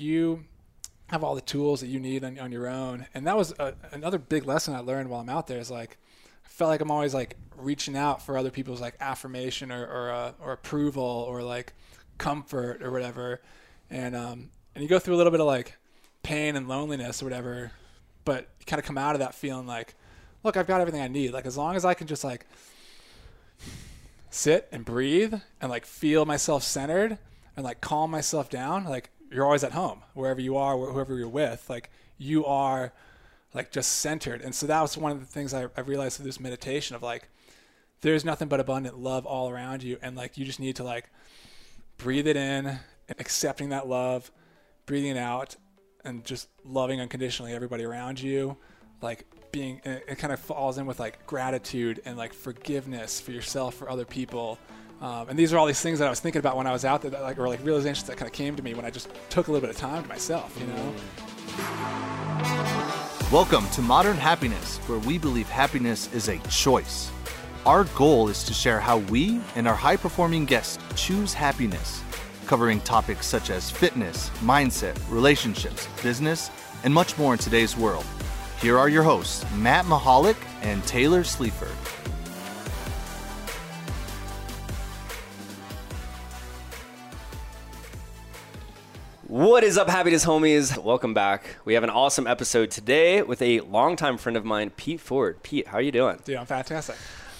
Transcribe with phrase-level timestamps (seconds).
[0.00, 0.44] you
[1.08, 3.06] have all the tools that you need on, on your own.
[3.14, 5.96] And that was a, another big lesson I learned while I'm out there is like,
[6.44, 10.10] I felt like I'm always like reaching out for other people's like affirmation or, or,
[10.10, 11.72] uh, or approval or like
[12.18, 13.40] comfort or whatever.
[13.90, 15.76] And, um, and you go through a little bit of like
[16.22, 17.72] pain and loneliness or whatever,
[18.24, 19.94] but you kind of come out of that feeling like,
[20.44, 21.32] look, I've got everything I need.
[21.32, 22.46] Like as long as I can just like
[24.30, 27.16] sit and breathe and like feel myself centered
[27.56, 31.16] and like calm myself down, like you're always at home wherever you are, wh- whoever
[31.16, 32.92] you're with, like you are
[33.54, 34.40] like just centered.
[34.42, 37.02] And so that was one of the things I, I realized through this meditation of
[37.02, 37.28] like,
[38.00, 39.98] there's nothing but abundant love all around you.
[40.02, 41.10] And like, you just need to like
[41.96, 42.78] breathe it in,
[43.18, 44.30] accepting that love,
[44.86, 45.56] breathing it out
[46.04, 48.56] and just loving unconditionally everybody around you.
[49.02, 53.74] Like being, it kind of falls in with like gratitude and like forgiveness for yourself,
[53.74, 54.58] for other people.
[55.00, 56.84] Um, and these are all these things that I was thinking about when I was
[56.84, 58.90] out there, that, like, or like realizations that kind of came to me when I
[58.90, 60.94] just took a little bit of time to myself, you know?
[63.30, 67.12] Welcome to Modern Happiness, where we believe happiness is a choice.
[67.64, 72.02] Our goal is to share how we and our high performing guests choose happiness,
[72.46, 76.50] covering topics such as fitness, mindset, relationships, business,
[76.82, 78.06] and much more in today's world.
[78.60, 81.70] Here are your hosts, Matt Mahalik and Taylor Sleaford.
[89.28, 90.82] What is up, happiness homies?
[90.82, 91.56] Welcome back.
[91.66, 95.42] We have an awesome episode today with a longtime friend of mine, Pete Ford.
[95.42, 96.18] Pete, how are you doing?
[96.24, 96.96] Dude, I'm fantastic.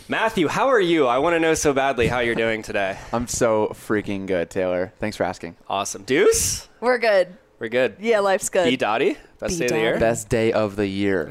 [0.06, 1.06] Matthew, how are you?
[1.06, 2.98] I want to know so badly how you're doing today.
[3.12, 4.92] I'm so freaking good, Taylor.
[4.98, 5.56] Thanks for asking.
[5.69, 6.03] Awesome.
[6.03, 7.28] Deuce, We're good.
[7.59, 7.97] we're good.
[8.00, 8.69] Yeah, life's good.
[8.69, 9.66] B Dottie, best B.
[9.66, 9.98] day of the year.
[9.98, 11.28] Best day of the year.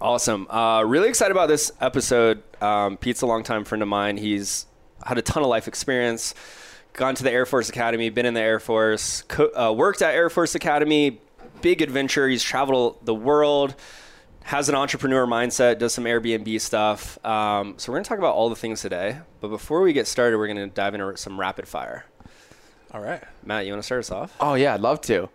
[0.00, 0.46] Awesome.
[0.50, 2.42] Uh, really excited about this episode.
[2.62, 4.18] Um, Pete's a longtime friend of mine.
[4.18, 4.66] He's
[5.04, 6.34] had a ton of life experience,
[6.98, 10.14] gone to the Air Force Academy, been in the Air Force, co- uh, worked at
[10.14, 11.20] Air Force Academy,
[11.62, 12.28] big adventure.
[12.28, 13.76] He's traveled the world,
[14.42, 17.24] has an entrepreneur mindset, does some Airbnb stuff.
[17.24, 19.20] Um, so we're going to talk about all the things today.
[19.40, 22.04] But before we get started, we're going to dive into some rapid fire.
[22.92, 23.22] All right.
[23.44, 24.36] Matt, you want to start us off?
[24.40, 25.28] Oh yeah, I'd love to.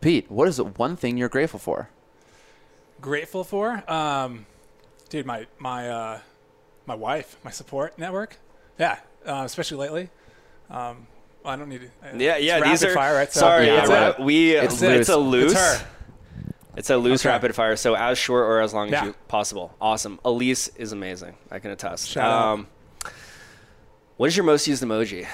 [0.00, 1.88] Pete, what is the one thing you're grateful for?
[3.00, 4.46] Grateful for, um,
[5.08, 6.18] dude, my, my, uh,
[6.84, 8.38] my wife, my support network.
[8.78, 8.98] Yeah.
[9.24, 10.10] Uh, especially lately.
[10.70, 11.06] Um,
[11.42, 11.86] well, I don't need to.
[11.86, 12.54] uh, Yeah, it's yeah.
[12.58, 13.32] rapid These are fire, right?
[13.32, 13.66] So- sorry.
[13.66, 14.18] Yeah, it's right.
[14.18, 15.08] a, we It's it's, loose.
[15.08, 15.52] a loose.
[15.52, 15.86] It's her.
[16.76, 17.28] It's a loose Okay.
[17.32, 19.00] rapid fire, so as short or as long Yeah.
[19.02, 19.74] as you possible.
[19.80, 20.18] Awesome.
[20.24, 21.34] Elise is amazing.
[21.50, 22.08] I can attest.
[22.08, 22.52] Shout out.
[22.54, 22.66] um,
[24.16, 25.26] what is your most used emoji?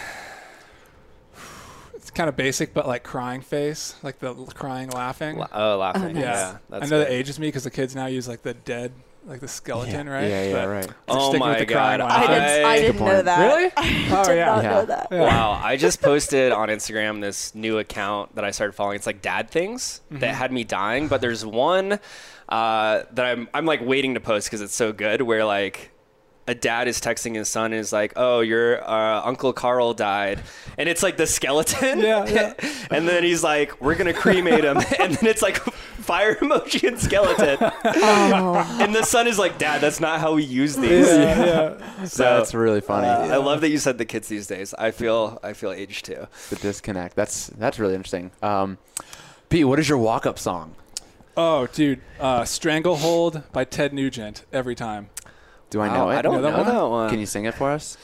[1.95, 5.37] It's kind of basic, but like crying face, like the crying, laughing.
[5.39, 6.03] La- oh, laughing.
[6.03, 6.17] Oh, nice.
[6.17, 6.59] Yeah, yeah.
[6.69, 7.07] that's I know good.
[7.07, 8.93] that ages me because the kids now use like the dead,
[9.27, 10.29] like the skeleton, right?
[10.29, 10.89] Yeah, yeah, But right.
[11.09, 12.01] Oh sticking with my the crying, God.
[12.01, 12.29] I laughing.
[12.31, 13.47] didn't, I I- didn't know that.
[13.55, 13.73] Really?
[13.77, 14.45] I Oh, did yeah.
[14.47, 14.71] not Yeah.
[14.71, 15.09] know that.
[15.11, 15.21] Yeah.
[15.21, 18.97] Wow, I just posted on Instagram this new account that I started following.
[18.97, 20.21] It's like dad things Mm-hmm.
[20.21, 22.01] that had me dying, but there's one
[22.49, 25.23] uh, that I'm I'm like waiting to post because it's so good.
[25.23, 25.91] Where like
[26.49, 30.41] a dad is texting his son and is like, "Oh, your uh, uncle Carl died,"
[30.77, 32.01] and it's like the skeleton.
[32.01, 32.55] Yeah, yeah.
[32.91, 35.61] and then he's like, "We're gonna cremate him," and then it's like
[36.11, 37.59] fire emoji and skeleton.
[38.33, 38.79] Oh.
[38.81, 41.45] and the son is like, "Dad, that's not how we use these." Yeah,
[41.79, 42.05] yeah.
[42.07, 43.07] So That's really funny.
[43.09, 44.75] uh, I love that you said the kids these days.
[44.75, 46.27] I feel I feel aged too.
[46.51, 47.15] the disconnect.
[47.17, 48.31] That's that's really interesting.
[48.43, 48.79] Um,
[49.51, 50.75] Pete, what is your walk-up song?
[51.37, 55.11] Oh, dude, uh, "Stranglehold" by Ted Nugent every time.
[55.71, 56.17] Do I Wow, know it?
[56.17, 56.91] I don't know know that that one?
[56.91, 57.11] one.
[57.11, 57.97] Can you sing it for us?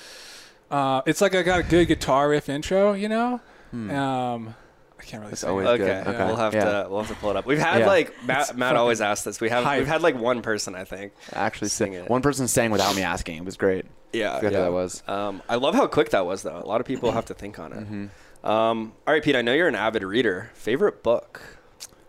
[0.71, 3.41] Uh, it's like I got a good guitar riff intro, you know.
[3.73, 4.55] Um,
[4.99, 5.51] I can't really It's sing.
[5.51, 5.71] always it.
[5.73, 6.15] Okay, good.
[6.15, 6.25] Okay.
[6.25, 6.83] we'll have Yeah.
[6.83, 7.47] to we'll have to pull it up.
[7.47, 7.87] We've had Yeah.
[7.87, 9.41] like Matt, Matt always fucking asks this.
[9.41, 9.79] We have hype.
[9.79, 11.13] we've had like one person I think.
[11.33, 12.11] Actually, Sing sing it.
[12.11, 13.37] One person sang without me asking.
[13.39, 13.85] It was great.
[14.13, 14.61] Yeah, forgot yeah.
[14.61, 15.03] that was.
[15.07, 16.57] Um, I love how quick that was though.
[16.59, 17.81] A lot of people have to think on it.
[17.81, 18.47] Mm-hmm.
[18.49, 19.37] Um, all right, Pete.
[19.37, 20.51] I know you're an avid reader.
[20.55, 21.43] Favorite book?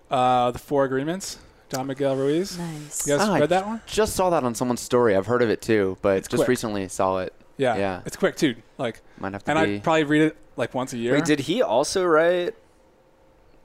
[0.09, 1.39] Uh, the Four Agreements,
[1.69, 2.57] Don Miguel Ruiz.
[2.57, 3.05] Nice.
[3.07, 3.81] You guys Ah, I read that one?
[3.87, 5.15] Just saw that on someone's story.
[5.15, 6.47] I've heard of it too, but It's just quick.
[6.49, 7.33] recently saw it.
[7.57, 8.01] Yeah, Yeah.
[8.05, 8.55] It's quick too.
[8.77, 9.75] Like, Might have to and be.
[9.77, 11.13] I probably read it like once a year.
[11.15, 12.53] Wait, did he also write?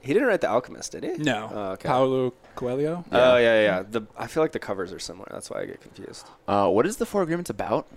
[0.03, 1.13] He didn't write The Alchemist, did he?
[1.23, 1.49] no.
[1.53, 1.87] Oh, okay.
[1.87, 3.03] Paulo Coelho.
[3.11, 3.83] Oh yeah, yeah.
[3.89, 5.27] The I feel like the covers are similar.
[5.31, 6.27] That's why I get confused.
[6.47, 7.87] uh, what is the Four Agreements about?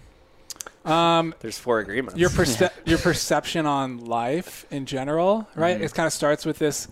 [0.84, 2.16] Um, There's four agreements.
[2.18, 5.78] your perce- your perception on life in general, right?
[5.78, 5.82] Mhm.
[5.84, 6.86] It kind of starts with this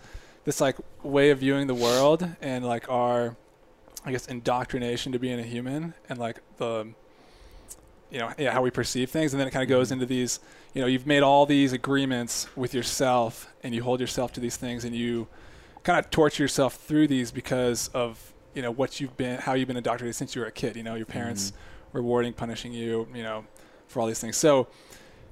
[0.45, 3.37] this like way of viewing the world and like our
[4.05, 6.89] I guess indoctrination to being a human and like the
[8.15, 9.35] you know yeah how we perceive things.
[9.35, 10.41] And then it kind of goes into these
[10.73, 14.57] you know you've made all these agreements with yourself and you hold yourself to these
[14.57, 15.27] things and you
[15.83, 19.69] kind of torture yourself through these because of you know what you've been how you've
[19.69, 21.53] been indoctrinated since you were a kid you know your parents
[21.93, 23.45] rewarding punishing you you know
[23.89, 24.37] for all these things.
[24.37, 24.69] So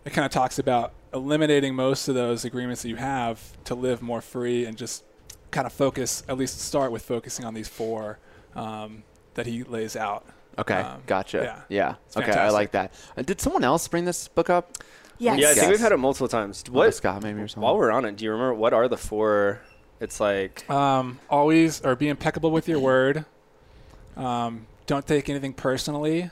[0.04, 4.02] it kind of talks about eliminating most of those agreements that you have to live
[4.02, 5.04] more free and just
[5.50, 8.18] kind of focus, at least start with focusing on these four
[8.54, 9.02] um,
[9.34, 10.26] that he lays out.
[10.58, 11.64] Okay, Um, gotcha.
[11.68, 11.94] yeah.
[12.06, 12.92] It's Okay, I like that.
[13.16, 14.78] Uh, did someone else bring this book up?
[15.18, 15.38] Yes.
[15.38, 16.62] Yeah, I think we've had it multiple times.
[16.66, 16.86] What?
[16.86, 16.94] What?
[16.94, 17.62] Scott, maybe or something.
[17.62, 19.60] While we're on it, do you remember what are the four?
[20.00, 23.24] It's like Um, always, or be impeccable with your word.
[24.16, 26.30] Um, don't take anything personally.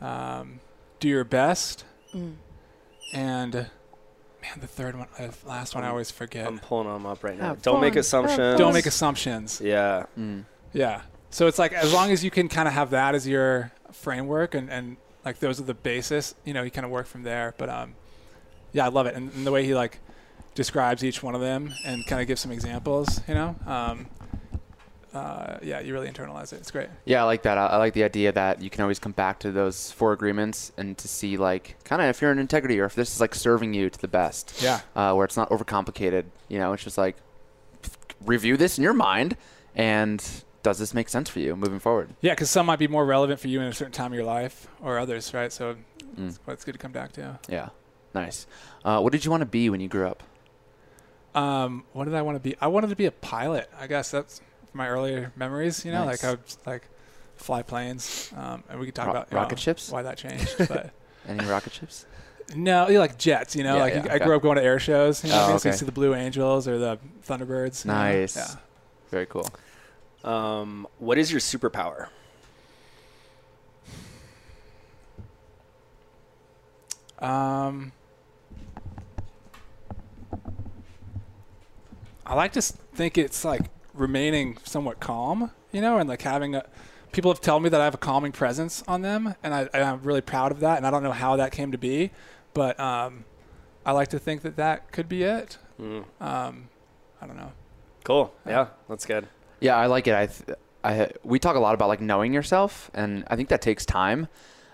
[0.00, 0.60] Um,
[1.00, 1.84] do your best.
[2.14, 2.34] Mm.
[3.12, 6.46] And man, the third one, uh, last one, I always forget.
[6.46, 7.46] I'm pulling them up right now.
[7.48, 7.96] Have Don't make fun.
[7.96, 8.58] Have assumptions.
[8.58, 9.60] Don't make assumptions.
[9.60, 10.06] Yeah.
[10.18, 10.44] Mm.
[10.72, 11.02] Yeah.
[11.30, 14.54] So it's like as long as you can kind of have that as your framework
[14.54, 17.54] and, and like those are the basis, you know, you kind of work from there.
[17.58, 17.94] But um,
[18.72, 19.14] yeah, I love it.
[19.14, 19.98] And, and the way he like
[20.54, 24.06] describes each one of them and kind of gives some examples, you know, um,
[25.14, 26.56] uh, yeah, you really internalize it.
[26.56, 26.88] It's great.
[27.04, 27.58] Yeah, I like that.
[27.58, 30.72] I, I like the idea that you can always come back to those four agreements
[30.76, 33.34] and to see like kind of if you're in integrity or if this is like
[33.34, 34.60] serving you to the best.
[34.62, 34.80] Yeah.
[34.94, 36.24] Uh, where it's not overcomplicated.
[36.48, 37.16] You know, it's just like
[38.24, 39.36] review this in your mind
[39.74, 40.24] and
[40.68, 42.10] does this make sense for you moving forward?
[42.20, 44.24] Yeah, because some might be more relevant for you in a certain time of your
[44.24, 45.52] life or others, right?
[45.52, 45.76] So
[46.18, 46.28] Mm.
[46.28, 47.38] it's, it's good to come back to.
[47.48, 47.68] Yeah.
[48.14, 48.46] Nice.
[48.84, 50.22] Uh, what did you want to be when you grew up?
[51.34, 52.56] Um, what did I want to be?
[52.60, 53.70] I wanted to be a pilot.
[53.78, 54.40] I guess that's
[54.72, 55.84] my earlier memories.
[55.84, 56.22] You know, Nice.
[56.22, 56.88] like I would like
[57.36, 59.90] fly planes, um, and we could talk Ro- about rocket know, ships?
[59.90, 60.54] why that changed.
[60.68, 60.90] But
[61.28, 62.06] Any rocket ships?
[62.56, 63.54] no, you like jets.
[63.54, 64.24] You know, Yeah, like yeah, I okay.
[64.24, 65.22] grew up going to air shows.
[65.22, 65.58] You know, what I Oh, mean?
[65.60, 65.78] so you okay.
[65.78, 67.84] see the Blue Angels or the Thunderbirds.
[67.84, 67.98] you know?
[67.98, 68.36] Nice.
[68.36, 68.46] Yeah.
[69.10, 69.46] Very cool.
[70.24, 72.08] Um, what is your superpower?
[77.20, 77.92] Um,
[82.26, 83.62] I like to think it's like
[83.94, 86.64] remaining somewhat calm, you know, and like having a.
[87.10, 89.82] People have told me that I have a calming presence on them, and, I, and
[89.82, 90.76] I'm really proud of that.
[90.76, 92.10] And I don't know how that came to be,
[92.52, 93.24] but um,
[93.86, 95.56] I like to think that that could be it.
[95.80, 96.04] Mm.
[96.20, 96.68] Um,
[97.20, 97.52] I don't know.
[98.04, 98.34] Cool.
[98.46, 99.26] Yeah, that's good.
[99.60, 100.14] Yeah, I like it.
[100.14, 103.60] I, th- I, we talk a lot about like knowing yourself, and I think that
[103.62, 104.28] takes time.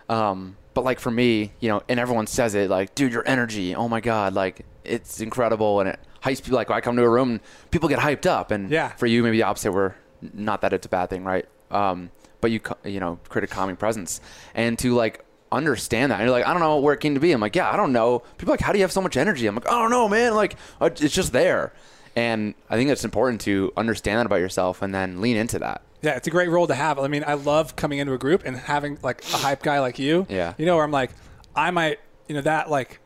[0.09, 3.75] Um, but like for me, you know, and everyone says it, like, dude, your energy,
[3.75, 6.57] oh my god, like it's incredible, and it hypes people.
[6.57, 7.41] Like I come to a room, and
[7.71, 8.89] people get hyped up, and Yeah.
[8.89, 9.73] for you, maybe the opposite.
[9.73, 9.97] Where
[10.35, 11.47] not that it's a bad thing, right?
[11.71, 12.11] Um,
[12.41, 14.21] but you, you know, create a calming presence,
[14.55, 16.17] and to like understand that.
[16.21, 17.31] And you're like, I don't know where it came to be.
[17.33, 18.19] I'm like, yeah, I don't know.
[18.39, 19.47] People are like, how do you have so much energy?
[19.47, 20.35] I'm like, I don't know, man.
[20.35, 21.73] Like, it's just there.
[22.17, 25.83] And I think it's important to understand that about yourself and then lean into that.
[26.03, 26.99] Yeah, it's a great role to have.
[26.99, 29.99] I mean, I love coming into a group and having like a hype guy like
[29.99, 30.27] you.
[30.29, 30.55] Yeah.
[30.59, 31.11] You know, where I'm like,
[31.57, 33.01] I might, you know, that like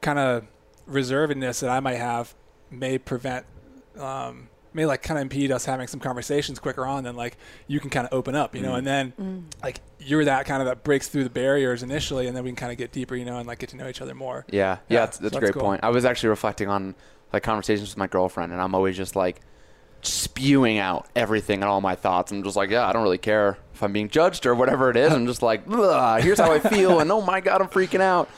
[0.00, 0.44] kind of
[0.90, 2.34] reservedness that I might have
[2.70, 3.44] may prevent,
[3.98, 7.80] um, may like kind of impede us having some conversations quicker on than like you
[7.80, 10.84] can kind of open up, you know, and then like you're that kind of that
[10.84, 13.38] breaks through the barriers initially, and then we can kind of get deeper, you know,
[13.38, 14.44] and like get to know each other more.
[14.50, 15.62] Yeah, yeah, Yeah, that's, so that's a that's great cool.
[15.62, 15.80] point.
[15.84, 16.94] I was actually reflecting on
[17.32, 19.40] like conversations with my girlfriend, and I'm always just like
[20.02, 22.30] spewing out everything and all my thoughts.
[22.32, 24.96] I'm just like, yeah, I don't really care if I'm being judged or whatever it
[24.96, 25.12] is.
[25.12, 28.28] I'm just like, here's how I feel, and oh my god, I'm freaking out.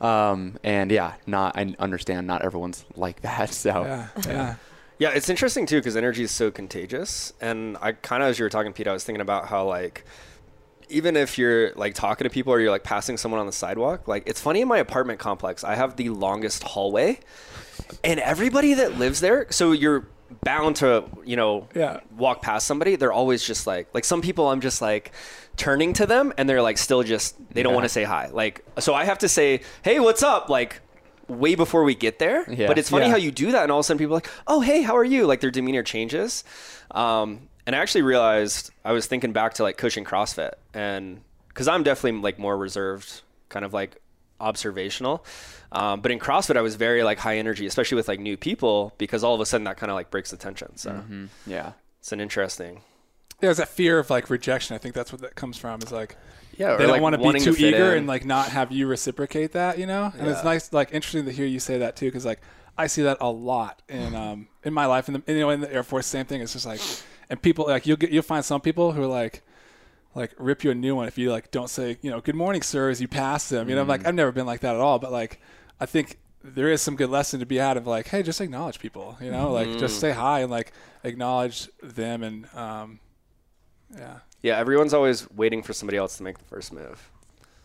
[0.00, 3.50] Um, and yeah, not I understand not everyone's like that.
[3.52, 4.08] So Yeah.
[4.26, 4.54] Yeah.
[4.98, 7.32] Yeah, it's interesting too because energy is so contagious.
[7.40, 10.04] And I kind of, as you were talking, Pete, I was thinking about how like
[10.88, 14.08] even if you're like talking to people or you're like passing someone on the sidewalk,
[14.08, 17.20] like it's funny in my apartment complex, I have the longest hallway,
[18.04, 20.06] and everybody that lives there, so you're
[20.42, 22.00] bound to you know Yeah.
[22.16, 22.96] walk past somebody.
[22.96, 24.48] They're always just like like some people.
[24.48, 25.12] I'm just like
[25.56, 27.76] turning to them and they're like still just they don't Yeah.
[27.76, 28.28] want to say hi.
[28.32, 30.80] Like so I have to say hey what's up like
[31.28, 32.44] way before we get there.
[32.52, 32.66] Yeah.
[32.66, 34.30] But it's funny how you do that and all of a sudden people are like
[34.46, 36.42] oh hey how are you like their demeanor changes.
[36.90, 41.68] Um, and I actually realized I was thinking back to like coaching CrossFit and because
[41.68, 44.00] I'm definitely like more reserved, kind of like
[44.40, 45.24] observational.
[45.76, 48.94] Um, but in CrossFit, I was very like high energy, especially with like new people,
[48.98, 50.76] because all of a sudden that kind of like breaks the tension.
[50.76, 51.02] So
[51.46, 52.80] yeah, it's an interesting.
[53.40, 54.74] There's that fear of like rejection.
[54.74, 55.82] I think that's what that comes from.
[55.82, 56.16] Is like
[56.56, 57.98] Yeah, they don't like want to be too fit eager in.
[57.98, 60.10] and like not have you reciprocate that, you know.
[60.18, 62.40] And it's nice, like interesting to hear you say that too, because like
[62.78, 65.70] I see that a lot in um in my life, and you know, in the
[65.72, 66.40] Air Force, same thing.
[66.40, 66.80] It's just like,
[67.28, 69.42] and people like you'll get you'll find some people who are like.
[70.14, 72.62] Like rip you a new one if you like don't say you know good morning
[72.62, 73.90] sir as you pass them you know I'm Mm.
[73.90, 75.38] like I've never been like that at all but like
[75.80, 78.78] I think there is some good lesson to be out of like hey just acknowledge
[78.78, 79.78] people you know like Mm.
[79.80, 83.00] just say hi and like acknowledge them and um
[83.96, 87.10] yeah Yeah, everyone's always waiting for somebody else to make the first move.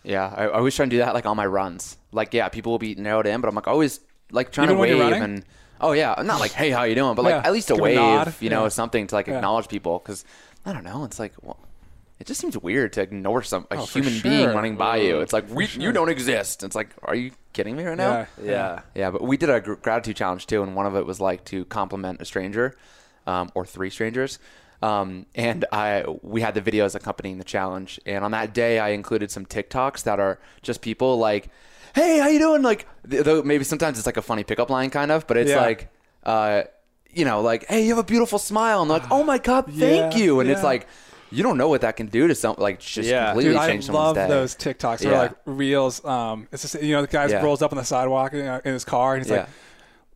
[0.04, 0.34] yeah.
[0.36, 1.98] I, I always try and do that like on my runs.
[2.12, 4.00] Like yeah, people will be narrowed in, but I'm like always
[4.32, 5.46] like trying Even to when wave you're and
[5.80, 7.84] oh yeah, not like hey how you doing, but like Yeah, at least a give
[7.84, 8.34] wave, nod.
[8.40, 8.70] you know, Yeah.
[8.70, 9.36] something to like Yeah.
[9.36, 10.26] acknowledge people because
[10.66, 11.60] I don't know, it's like well,
[12.22, 15.20] it just seems weird to ignore some a Oh, for human being running by you.
[15.22, 15.82] It's like we, sure.
[15.82, 16.64] you don't exist.
[16.64, 18.12] It's like, are you kidding me right now?
[18.12, 18.26] Yeah.
[18.44, 18.82] Yeah.
[18.94, 21.66] Yeah, but we did a gratitude challenge too, and one of it was like to
[21.66, 22.76] compliment a stranger,
[23.28, 24.38] um, or three strangers.
[24.84, 28.90] Um, and I we had the videos accompanying the challenge, and on that day I
[28.90, 31.50] included some TikToks that are just people like,
[31.94, 35.12] "Hey, how you doing?" Like, though maybe sometimes it's like a funny pickup line kind
[35.12, 35.62] of, but it's Yeah.
[35.62, 35.90] like,
[36.24, 36.64] uh,
[37.12, 40.14] you know, like, "Hey, you have a beautiful smile," and like, "Oh my god, thank
[40.16, 40.88] Yeah, you," and it's like.
[41.32, 43.28] You don't know what that can do to some like just Yeah.
[43.28, 45.20] completely Dude, I change someone's love those TikToks or Yeah.
[45.20, 46.04] like reels.
[46.06, 47.42] Um, it's just you know the guy Yeah.
[47.42, 49.38] rolls up on the sidewalk you know, in his car and he's Yeah.
[49.40, 49.50] like,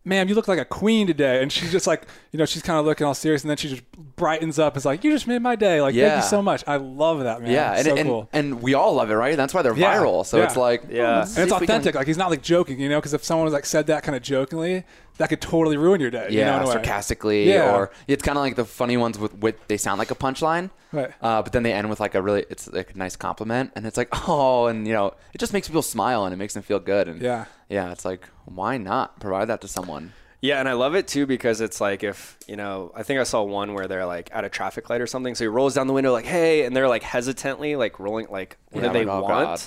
[0.03, 2.77] "Ma'am, you look like a queen today." And she's just like, you know, she's kind
[2.79, 3.81] of looking all serious, and then she just
[4.17, 4.75] brightens up.
[4.75, 5.81] It's like, "You just made my day.
[5.81, 6.63] Like, thank you so much.
[6.67, 7.51] I love that, man.
[7.51, 9.35] yeah, and, so and, cool." and we all love it, right?
[9.37, 9.95] That's why they're Yeah.
[9.97, 10.25] viral.
[10.25, 10.43] So Yeah.
[10.43, 11.01] it's like, Yeah.
[11.07, 11.95] oh, and it's if we can- authentic.
[11.95, 14.15] Like he's not like joking, you know, because if someone was like said that kind
[14.15, 14.83] of jokingly,
[15.17, 16.27] that could totally ruin your day.
[16.29, 16.73] you know, yeah, in a way.
[16.73, 17.75] sarcastically, Yeah.
[17.75, 20.69] or it's kind of like the funny ones with, with they sound like a punchline,
[20.91, 21.11] Right.
[21.21, 23.85] uh, but then they end with like a really it's like a nice compliment, and
[23.85, 26.63] it's like oh, and you know it just makes people smile and it makes them
[26.63, 27.45] feel good, and Yeah.
[27.69, 30.13] yeah, it's like why not provide that to someone?
[30.41, 33.23] Yeah, and I love it too because it's like if you know, I think I
[33.23, 35.87] saw one where they're like at a traffic light or something, so he rolls down
[35.87, 39.05] the window like, "Hey," and they're like hesitantly like rolling like, what Yeah, do they
[39.05, 39.31] like, oh, want?
[39.33, 39.61] God.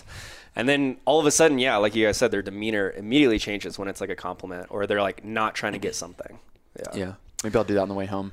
[0.58, 3.78] And then all of a sudden, yeah, like you guys said, their demeanor immediately changes
[3.78, 6.38] when it's like a compliment or they're like not trying to get something.
[6.76, 7.12] Yeah, Yeah,
[7.42, 8.32] maybe I'll do that on the way home.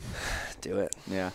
[0.60, 0.96] do it.
[1.06, 1.30] Yeah,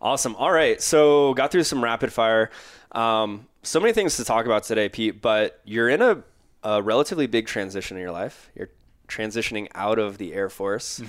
[0.00, 0.36] Awesome.
[0.36, 0.80] All right.
[0.80, 2.50] So got through some rapid fire.
[2.92, 5.20] Um, so many things to talk about today, Pete.
[5.22, 6.22] But you're in a,
[6.62, 8.50] a relatively big transition in your life.
[8.54, 8.68] You're
[9.08, 11.00] transitioning out of the Air Force.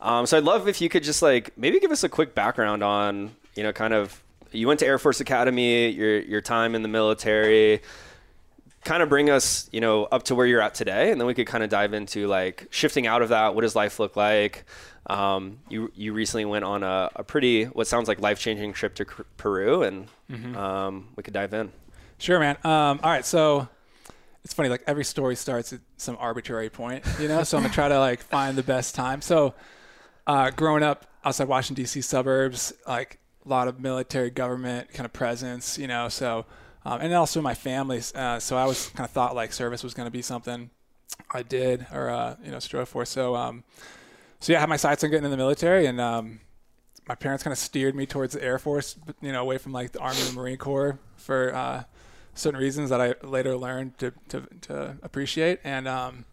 [0.00, 2.82] Um, so I'd love if you could just like maybe give us a quick background
[2.82, 6.82] on you know kind of you went to Air Force Academy, your your time in
[6.82, 7.80] the military.
[8.82, 11.34] Kind of bring us, you know, up to where you're at today, and then we
[11.34, 13.54] could kind of dive into like shifting out of that.
[13.54, 14.64] What does life look like?
[15.06, 18.94] Um, you you recently went on a, a pretty what sounds like life changing trip
[18.94, 19.04] to
[19.36, 20.08] Peru, and
[20.56, 21.72] um, we could dive in.
[22.18, 22.56] Sure, man.
[22.64, 23.68] Um, all right, so
[24.44, 24.68] it's funny.
[24.70, 27.42] Like every story starts at some arbitrary point, you know.
[27.44, 29.20] so I'm gonna try to like find the best time.
[29.20, 29.54] So,
[30.26, 32.00] uh, growing up outside Washington D.C.
[32.00, 36.08] suburbs, like a lot of military government kind of presence, you know.
[36.08, 36.46] So,
[36.84, 38.02] um, and also my family.
[38.14, 40.70] Uh, so I was kind of thought like service was gonna be something
[41.30, 43.04] I did or uh, you know strove for.
[43.04, 43.64] So, um,
[44.40, 46.40] so yeah, I had my sights on getting in the military, and um,
[47.06, 49.92] my parents kind of steered me towards the Air Force, you know, away from like
[49.92, 51.84] the Army and Marine Corps for uh,
[52.34, 56.24] certain reasons that I later learned to, to, to appreciate, and um,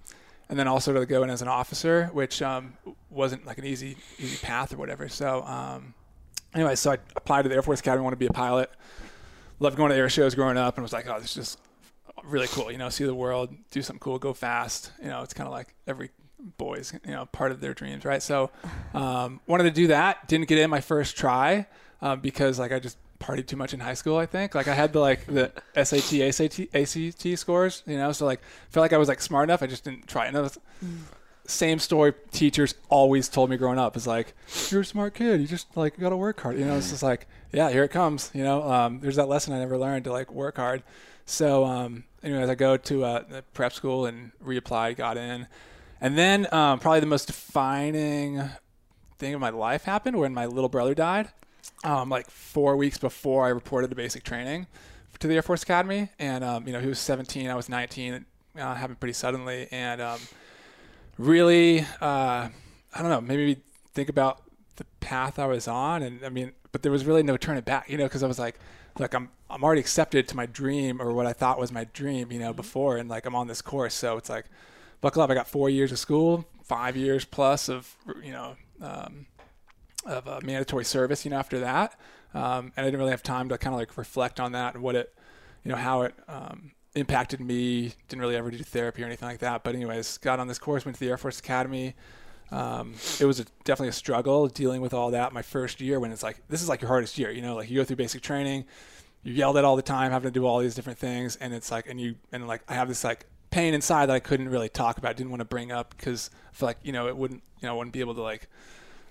[0.49, 2.73] and then also to go in as an officer, which um,
[3.09, 5.09] wasn't like an easy easy path or whatever.
[5.09, 5.93] So um,
[6.53, 8.71] anyway, so I applied to the Air Force Academy, wanted to be a pilot.
[9.59, 11.59] Loved going to air shows growing up, and was like, oh, this is just
[12.23, 12.71] really cool.
[12.71, 14.91] You know, see the world, do something cool, go fast.
[15.01, 16.11] You know, it's kind of like every
[16.57, 18.21] boys, you know, part of their dreams, right?
[18.21, 18.51] So,
[18.93, 20.27] um, wanted to do that.
[20.27, 21.67] Didn't get in my first try
[22.01, 24.17] uh, because like I just partied too much in high school.
[24.17, 28.11] I think like I had the like the SAT, ACT, ACT scores, you know.
[28.11, 29.63] So like felt like I was like smart enough.
[29.63, 30.29] I just didn't try.
[30.31, 30.57] Was,
[31.47, 32.13] same story.
[32.31, 34.33] Teachers always told me growing up is like,
[34.69, 35.41] you're a smart kid.
[35.41, 36.59] You just like got to work hard.
[36.59, 38.29] You know, it's just like, yeah, here it comes.
[38.33, 40.83] You know, um, there's that lesson I never learned to like work hard.
[41.25, 45.47] So, um, anyways, I go to uh, prep school and reapplied, got in.
[45.99, 48.41] And then um, probably the most defining
[49.17, 51.29] thing of my life happened when my little brother died.
[51.83, 54.67] Um, like four weeks before I reported to basic training
[55.19, 58.13] to the Air Force Academy, and um, you know he was 17, I was 19.
[58.13, 58.23] It
[58.59, 60.19] uh, happened pretty suddenly, and um,
[61.17, 63.61] really, uh, I don't know, maybe
[63.93, 64.41] think about
[64.75, 67.89] the path I was on, and I mean, but there was really no turning back,
[67.89, 68.59] you know, because I was like,
[68.99, 72.31] like I'm I'm already accepted to my dream or what I thought was my dream,
[72.31, 74.45] you know, before, and like I'm on this course, so it's like,
[75.01, 75.29] buckle up.
[75.29, 78.55] I got four years of school, five years plus of you know.
[78.81, 79.27] Um,
[80.07, 81.99] of uh, mandatory service, you know, after that.
[82.33, 84.83] Um, and I didn't really have time to kind of like reflect on that and
[84.83, 85.13] what it,
[85.63, 87.93] you know, how it um, impacted me.
[88.07, 89.63] Didn't really ever do therapy or anything like that.
[89.63, 91.95] But anyways, got on this course, went to the Air Force Academy.
[92.51, 96.11] Um, it was a, definitely a struggle dealing with all that my first year when
[96.11, 98.21] it's like, this is like your hardest year, you know, like you go through basic
[98.21, 98.65] training,
[99.23, 101.35] you yelled at all the time, having to do all these different things.
[101.35, 104.19] And it's like, and you, and like, I have this like pain inside that I
[104.19, 107.07] couldn't really talk about, didn't want to bring up because I feel like, you know,
[107.07, 108.47] it wouldn't, you know, I wouldn't be able to like,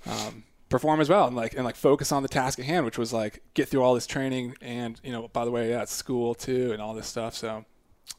[0.07, 2.99] um, perform as well and like and like focus on the task at hand which
[2.99, 5.93] was like get through all this training and you know by the way yeah it's
[5.93, 7.65] school too and all this stuff so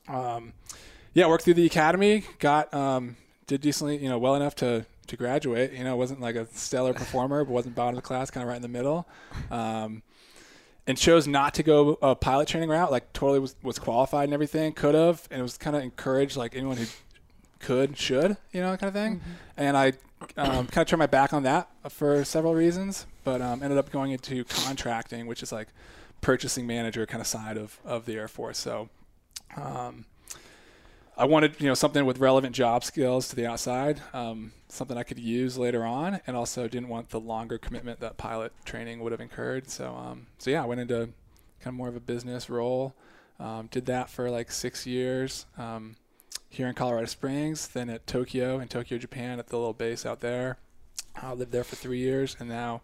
[0.08, 0.54] um
[1.14, 3.16] yeah worked through the academy got um
[3.46, 5.72] did decently you know well enough to to graduate.
[5.72, 8.50] You know wasn't like a stellar performer but wasn't bottom of the class kind of
[8.50, 9.08] right in the middle.
[9.50, 10.04] Um
[10.86, 14.34] and chose not to go a pilot training route like totally was, was qualified and
[14.34, 16.86] everything could have and it was kind of encouraged like anyone who
[17.60, 19.20] could should you know kind of thing
[19.58, 19.92] and i
[20.38, 23.92] um, kind of turned my back on that for several reasons but um, ended up
[23.92, 25.68] going into contracting which is like
[26.22, 28.58] purchasing manager kind of side of, of the Air Force.
[28.58, 28.90] So
[29.56, 30.06] um,
[31.18, 35.04] I wanted you know something with relevant job skills to the outside, um, something I
[35.04, 39.12] could use later on, and also didn't want the longer commitment that pilot training would
[39.12, 39.70] have incurred.
[39.70, 41.10] So um, so yeah, I went into
[41.60, 42.94] kind of more of a business role.
[43.40, 45.96] Um, did that for like six years um,
[46.50, 50.20] here in Colorado Springs, then at Tokyo in Tokyo, Japan, at the little base out
[50.20, 50.58] there.
[51.20, 52.82] I lived there for three years, and now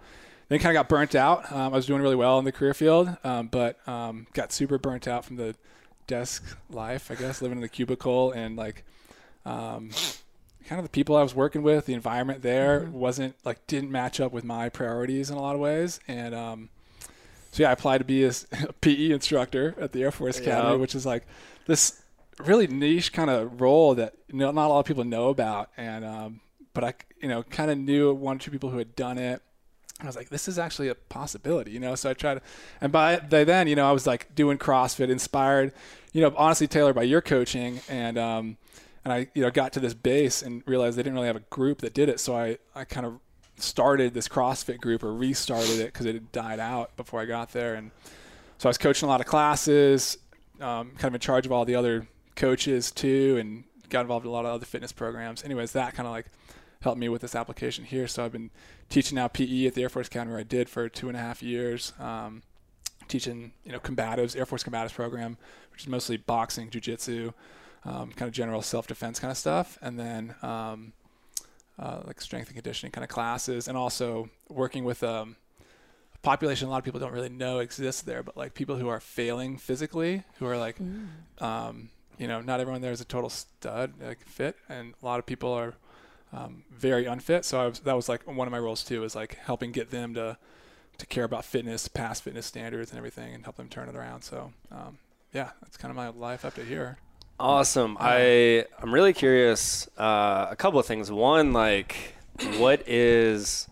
[0.50, 1.52] then kind of got burnt out.
[1.52, 5.08] Um, I was doing really well in the career field, um, but got super burnt
[5.08, 5.56] out from the
[6.08, 8.84] desk life, I guess, living in the cubicle and like
[9.46, 9.90] um,
[10.68, 12.92] kind of the people I was working with, the environment there Mm-hmm.
[12.92, 16.70] wasn't like didn't match up with my priorities in a lot of ways, and um,
[17.52, 18.32] so yeah, I applied to be a
[18.82, 21.26] PE instructor at the Air Force Academy, which is like
[21.68, 22.02] this
[22.40, 26.04] really niche kind of role that no, not a lot of people know about, and
[26.06, 26.42] um,
[26.74, 29.42] but I you know kind of knew one or two people who had done it.
[30.02, 31.96] I was like, this is actually a possibility, you know.
[31.96, 32.42] So I tried,
[32.82, 35.74] and by, by then, you know, I was like doing CrossFit, inspired,
[36.12, 38.58] you know, honestly, Taylor, by your coaching, and um,
[39.06, 41.42] and I, you know, got to this base and realized they didn't really have a
[41.52, 42.20] group that did it.
[42.20, 43.20] So I, I kind of
[43.58, 47.52] started this CrossFit group or restarted it because it had died out before I got
[47.52, 47.92] there, and
[48.58, 50.18] so I was coaching a lot of classes,
[50.60, 54.30] um, kind of in charge of all the other coaches too, and got involved in
[54.30, 55.44] a lot of other fitness programs.
[55.44, 56.26] Anyways, that kind of like
[56.84, 58.08] helped me with this application here.
[58.08, 58.52] So I've been
[58.90, 61.20] teaching now PE at the Air Force Academy where I did for two and a
[61.20, 61.94] half years.
[62.00, 62.44] Um,
[63.08, 65.38] teaching, you know, combatives, Air Force combatives program,
[65.72, 67.34] which is mostly boxing, jujitsu,
[67.86, 69.78] um, kind of general self-defense kind of stuff.
[69.82, 70.94] And then, um,
[71.80, 75.36] uh, like strength and conditioning kind of classes and also working with, um,
[76.14, 78.88] a population a lot of people don't really know exists there, but like people who
[78.88, 80.78] are failing physically, who are like,
[81.40, 85.20] um, you know, not everyone there is a total stud, like fit, and a lot
[85.20, 85.74] of people are
[86.34, 87.46] um, very unfit.
[87.46, 89.92] So I was, that was like one of my roles too, is like helping get
[89.92, 90.38] them to
[90.98, 94.24] to care about fitness, pass fitness standards, and everything, and help them turn it around.
[94.24, 94.98] So um,
[95.34, 96.98] yeah, that's kind of my life up to here.
[97.40, 97.98] Awesome.
[98.00, 99.88] I I'm really curious.
[99.98, 101.12] Uh, a couple of things.
[101.12, 102.16] One, like,
[102.58, 103.68] what is,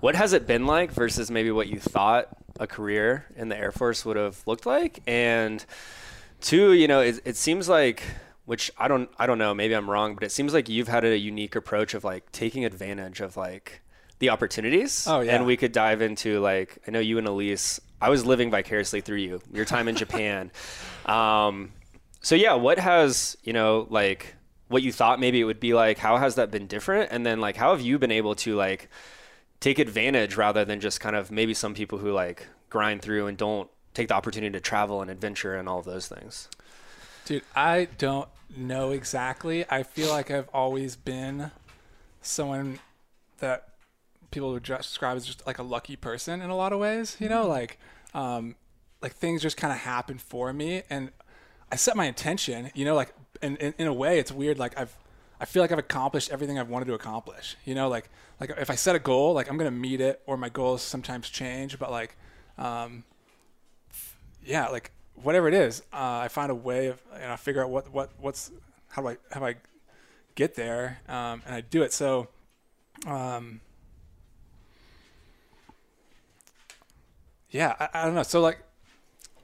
[0.00, 2.28] what has it been like versus maybe what you thought
[2.60, 5.64] a career in the Air Force would have looked like, and
[6.40, 8.02] two, you know, it, it seems like,
[8.48, 11.04] which I don't I don't know, maybe I'm wrong, but it seems like you've had
[11.04, 13.82] a unique approach of like taking advantage of like
[14.20, 15.06] the opportunities.
[15.06, 15.34] Oh, yeah.
[15.34, 17.78] And we could dive into like I know you and Elise.
[18.00, 19.42] I was living vicariously through you.
[19.52, 20.50] Your time in Japan.
[21.04, 21.72] Um,
[22.22, 24.34] so yeah, what has you know like
[24.68, 25.98] what you thought maybe it would be like?
[25.98, 27.12] How has that been different?
[27.12, 28.88] And then like how have you been able to like
[29.60, 33.36] take advantage rather than just kind of maybe some people who like grind through and
[33.36, 36.48] don't take the opportunity to travel and adventure and all of those things.
[37.26, 39.64] Dude, I don't know exactly.
[39.70, 41.50] I feel like I've always been
[42.20, 42.80] someone
[43.38, 43.68] that
[44.30, 47.16] people would just describe as just like a lucky person in a lot of ways.
[47.18, 47.78] You know, like
[48.14, 48.56] um,
[49.02, 51.10] like things just kind of happen for me, and
[51.70, 52.70] I set my intention.
[52.74, 54.58] You know, like and, and in a way, it's weird.
[54.58, 54.96] Like I've
[55.40, 57.56] I feel like I've accomplished everything I've wanted to accomplish.
[57.64, 60.36] You know, like like if I set a goal, like I'm gonna meet it, or
[60.36, 62.16] my goals sometimes change, but like.
[62.56, 63.04] Um,
[64.44, 64.90] yeah, like
[65.22, 68.10] whatever it is, uh, I find a way of, and I figure out what, what,
[68.18, 68.50] what's,
[68.88, 69.56] how do I, how do I
[70.34, 70.98] get there?
[71.08, 71.92] Um, and I do it.
[71.92, 72.28] So,
[73.06, 73.60] um,
[77.50, 78.22] yeah, I, I don't know.
[78.22, 78.58] So like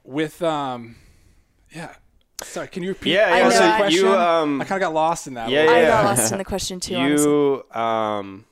[0.03, 0.95] with, um,
[1.71, 1.93] yeah,
[2.43, 3.13] sorry, can you repeat?
[3.13, 3.43] Yeah, I yeah.
[3.43, 5.49] know, So I- you um I kind of got lost in that.
[5.49, 5.73] Yeah, one.
[5.75, 5.87] I yeah.
[5.87, 6.95] got lost in the question too.
[6.95, 7.31] honestly.
[7.31, 8.45] you um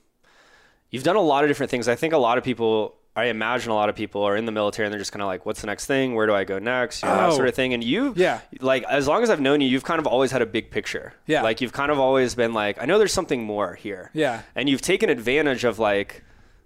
[0.90, 1.88] you've done a lot of different things.
[1.88, 4.52] I think a lot of people I imagine a lot of people are in the
[4.52, 6.16] military and they're just kind of like, what's the next thing?
[6.16, 7.04] Where do I go next?
[7.04, 7.36] You know, that Oh.
[7.36, 7.74] sort of thing.
[7.74, 8.40] And you, Yeah.
[8.60, 11.14] like, as long as I've known you, you've kind of always had a big picture.
[11.28, 11.44] Yeah.
[11.44, 14.10] Like, you've kind of always been like, I know there's something more here.
[14.14, 14.42] Yeah.
[14.56, 16.24] And you've taken advantage of, like,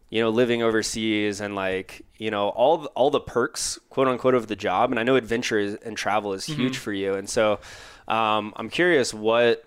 [0.10, 4.34] you know, living overseas and, like, you know, all, the- all the perks, quote unquote,
[4.34, 4.90] of the job.
[4.92, 6.62] And I know adventure is, and travel is Mm-hmm.
[6.62, 7.16] huge for you.
[7.16, 7.60] And so
[8.08, 9.66] um, I'm curious what,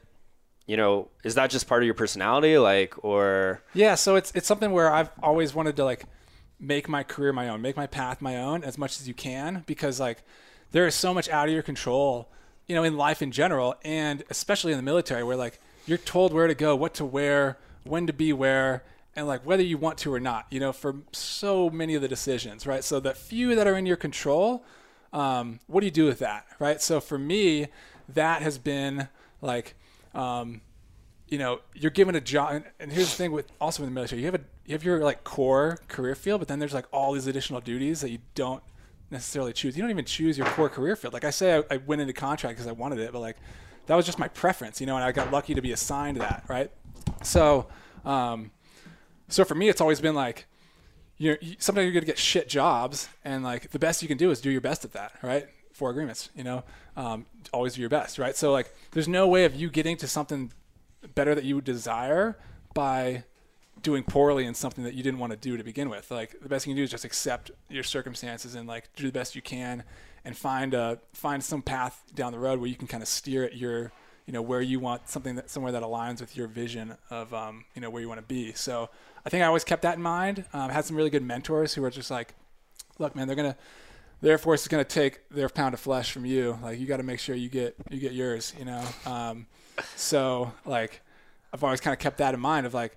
[0.67, 2.57] you know, is that just part of your personality?
[2.57, 3.61] Like, or.
[3.75, 6.05] Yeah, so it's it's something where I've always wanted to like
[6.61, 9.65] make my career my own, make my path my own as much as you can
[9.67, 10.23] because like
[10.73, 12.29] there is so much out of your control,
[12.67, 16.33] you know, in life in general and especially in the military where like you're told
[16.33, 18.85] where to go, what to wear, when to be where
[19.17, 22.09] and like whether you want to or not, you know, for so many of the
[22.09, 22.85] decisions, right?
[22.85, 24.65] So the few that are in your control,
[25.13, 26.81] um, what do you do with that, right?
[26.81, 27.69] So for me,
[28.09, 29.09] that has been
[29.41, 29.75] like
[30.15, 30.61] um,
[31.31, 33.95] you know, you're given a job, and, and here's the thing with also in the
[33.95, 36.87] military, you have a you have your like core career field, but then there's like
[36.93, 38.63] all these additional duties that you don't
[39.11, 39.77] necessarily choose.
[39.77, 41.15] You don't even choose your core career field.
[41.15, 43.37] Like I say, I, I went into contract because I wanted it, but like
[43.87, 46.45] that was just my preference, you know, and I got lucky to be assigned that,
[46.49, 46.71] right?
[47.23, 47.69] So,
[48.05, 48.51] um,
[49.29, 50.47] so for me, it's always been like,
[51.17, 54.41] you, sometimes you're gonna get shit jobs, and like the best you can do is
[54.41, 55.47] do your best at that, right?
[55.73, 56.65] Four agreements, you know,
[56.97, 58.37] um, always do your best, right?
[58.37, 60.53] So like, there's no way of you getting to something
[61.15, 62.39] better that you desire
[62.75, 63.25] by
[63.83, 66.11] doing poorly in something that you didn't want to do to begin with.
[66.11, 69.07] Like the best thing you can do is just accept your circumstances and like do
[69.07, 69.85] the best you can
[70.25, 73.45] and find a find some path down the road where you can kind of steer
[73.45, 73.91] it your
[74.27, 77.65] you know where you want something that somewhere that aligns with your vision of um,
[77.75, 78.53] you know where you want to be.
[78.53, 78.91] So
[79.25, 80.45] I think I always kept that in mind.
[80.53, 82.35] Um, had some really good mentors who were just like,
[82.99, 83.57] look, man, they're gonna
[84.21, 86.59] the Air Force is gonna take their pound of flesh from you.
[86.63, 88.53] Like you got to make sure you get you get yours.
[88.59, 88.85] You know.
[89.07, 89.47] Um,
[89.97, 91.01] so like
[91.53, 92.97] I've always kind of kept that in mind of like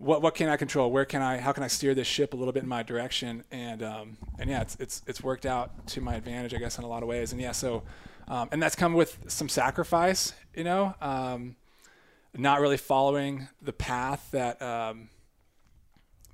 [0.00, 0.90] what what can I control?
[0.90, 1.38] Where can I?
[1.38, 3.44] How can I steer this ship a little bit in my direction?
[3.50, 6.84] And um, and yeah, it's it's it's worked out to my advantage, I guess, in
[6.84, 7.32] a lot of ways.
[7.32, 7.82] And yeah, so
[8.26, 11.56] um, and that's come with some sacrifice, you know, um,
[12.34, 15.10] not really following the path that um,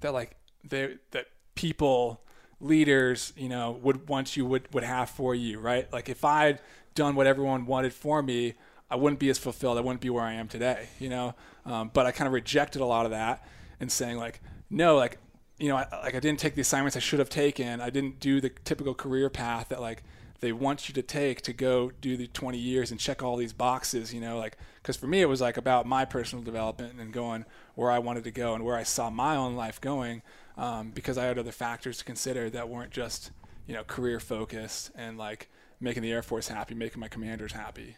[0.00, 1.26] that like they that
[1.57, 2.20] people
[2.61, 5.90] leaders, you know, would want you would would have for you, right?
[5.92, 6.61] Like if I'd
[6.95, 8.55] done what everyone wanted for me,
[8.90, 9.79] I wouldn't be as fulfilled.
[9.79, 11.35] I wouldn't be where I am today, you know.
[11.64, 13.47] Um, but I kind of rejected a lot of that
[13.81, 14.40] and saying like,
[14.71, 15.19] no, like,
[15.59, 17.81] you know, I, like I didn't take the assignments I should have taken.
[17.81, 20.03] I didn't do the typical career path that like
[20.40, 23.53] they want you to take to go do the 20 years and check all these
[23.53, 27.12] boxes, you know, like because for me it was like about my personal development and
[27.12, 30.23] going where I wanted to go and where I saw my own life going
[30.57, 33.31] um, because I had other factors to consider that weren't just
[33.66, 35.49] you know career focused and like
[35.81, 37.97] making the Air Force happy, making my commanders happy.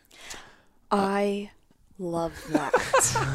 [0.90, 1.50] I
[1.98, 2.72] love that.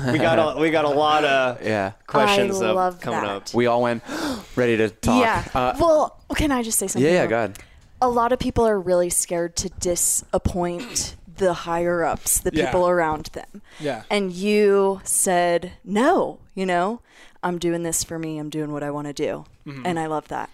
[0.12, 1.92] we got a, we got a lot of Yeah.
[2.08, 3.30] questions I up love coming that.
[3.30, 3.54] up.
[3.54, 4.04] We all went
[4.56, 5.22] ready to talk.
[5.24, 5.44] Yeah.
[5.54, 7.06] Uh, well, can I just say something?
[7.10, 7.60] yeah, yeah, go ahead.
[8.02, 12.66] A lot of people are really scared to disappoint the higher ups, the Yeah.
[12.66, 13.62] people around them.
[13.80, 14.04] Yeah.
[14.10, 17.02] And you said, no, you know,
[17.44, 18.40] I'm doing this for me.
[18.40, 19.46] I'm doing what I want to do.
[19.68, 19.86] Mm-hmm.
[19.86, 20.50] And I love that.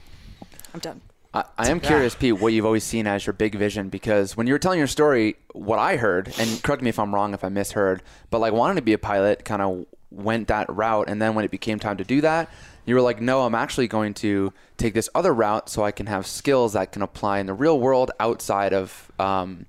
[0.74, 1.02] I'm done.
[1.34, 4.48] I, I am curious, Pete, what you've always seen as your big vision because when
[4.48, 7.44] you were telling your story, what I heard, and correct me if I'm wrong if
[7.44, 11.08] I misheard, but like wanting to be a pilot kind of went that route.
[11.08, 12.50] And then when it became time to do that,
[12.86, 16.08] you were like, no, I'm actually going to take this other route so I can
[16.08, 19.68] have skills that can apply in the real world outside of um,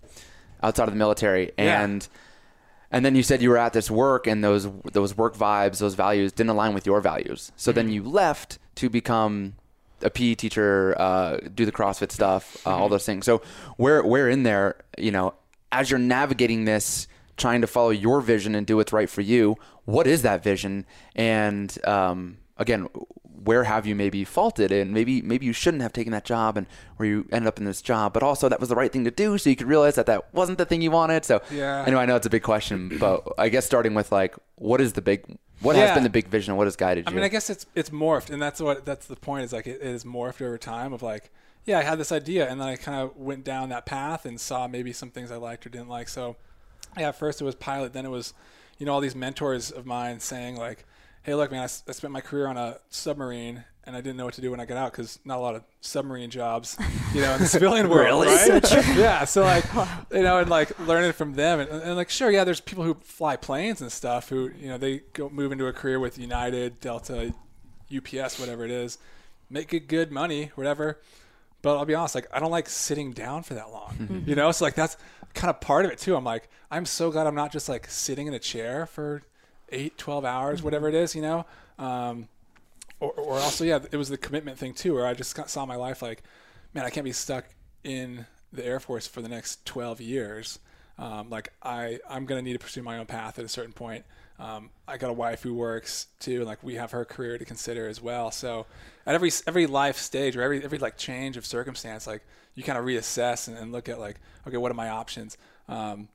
[0.62, 1.52] outside of the military.
[1.59, 1.83] Yeah.
[1.83, 2.09] And
[2.90, 5.94] and then you said you were at this work and those those work vibes, those
[5.94, 7.53] values didn't align with your values.
[7.57, 9.55] So then you left to become
[10.03, 13.26] a PE teacher, uh, do the CrossFit stuff, uh, all those things.
[13.26, 13.42] So
[13.76, 15.35] where where in there, you know,
[15.70, 19.57] as you're navigating this, trying to follow your vision and do what's right for you,
[19.85, 20.85] what is that vision?
[21.14, 22.88] And um, again,
[23.42, 26.66] where have you maybe faulted and maybe maybe you shouldn't have taken that job and
[26.96, 29.11] where you ended up in this job but also that was the right thing to
[29.11, 31.85] do so you could realize that that wasn't the thing you wanted so Yeah.
[31.87, 34.92] anyway i know it's a big question but i guess starting with like what is
[34.92, 35.24] the big
[35.61, 35.87] what Yeah.
[35.87, 37.11] has been the big vision what has guided you?
[37.12, 39.44] I mean, I guess it's it's morphed, and that's what that's the point.
[39.44, 40.94] Is like it, it is morphed over time.
[40.94, 41.31] Of like,
[41.66, 44.40] yeah, I had this idea, and then I kind of went down that path and
[44.40, 46.09] saw maybe some things I liked or didn't like.
[46.09, 46.37] So,
[46.98, 48.33] yeah, at first it was pilot, then it was,
[48.79, 50.87] you know, all these mentors of mine saying like,
[51.22, 53.64] hey, look, man, I spent my career on a submarine.
[53.85, 55.54] And I didn't know what to do when I got out because not a lot
[55.54, 56.76] of submarine jobs,
[57.14, 58.62] you know, in the civilian world, right?
[58.94, 59.24] yeah.
[59.24, 59.64] So like,
[60.12, 62.94] you know, and like learning from them, and, and like, sure, yeah, there's people who
[62.94, 66.78] fly planes and stuff who, you know, they go move into a career with United,
[66.78, 67.33] Delta,
[67.92, 68.98] UPS, whatever it is,
[69.48, 71.00] make good, good money, whatever.
[71.62, 74.28] But I'll be honest, like I don't like sitting down for that long, mm-hmm.
[74.28, 74.52] you know.
[74.52, 74.96] So like that's
[75.35, 76.16] kind of part of it too.
[76.16, 79.22] I'm like, I'm so glad I'm not just like sitting in a chair for
[79.72, 81.46] eight, 12 hours, whatever it is, you know.
[81.78, 82.28] Um,
[83.00, 85.64] or, or also, yeah, it was the commitment thing too, where I just got- saw
[85.66, 86.22] my life like,
[86.74, 87.46] man, I can't be stuck
[87.83, 90.59] in the Air Force for the next 12 years.
[90.98, 94.04] Um, like I, I'm gonna need to pursue my own path at a certain point.
[94.38, 97.44] Um, I got a wife who works too, and like we have her career to
[97.44, 98.30] consider as well.
[98.30, 98.66] So
[99.06, 102.22] at every every life stage or every every like change of circumstance, like
[102.54, 105.38] you kind of reassess and, and look at like, okay, what are my options?
[105.68, 106.09] Um,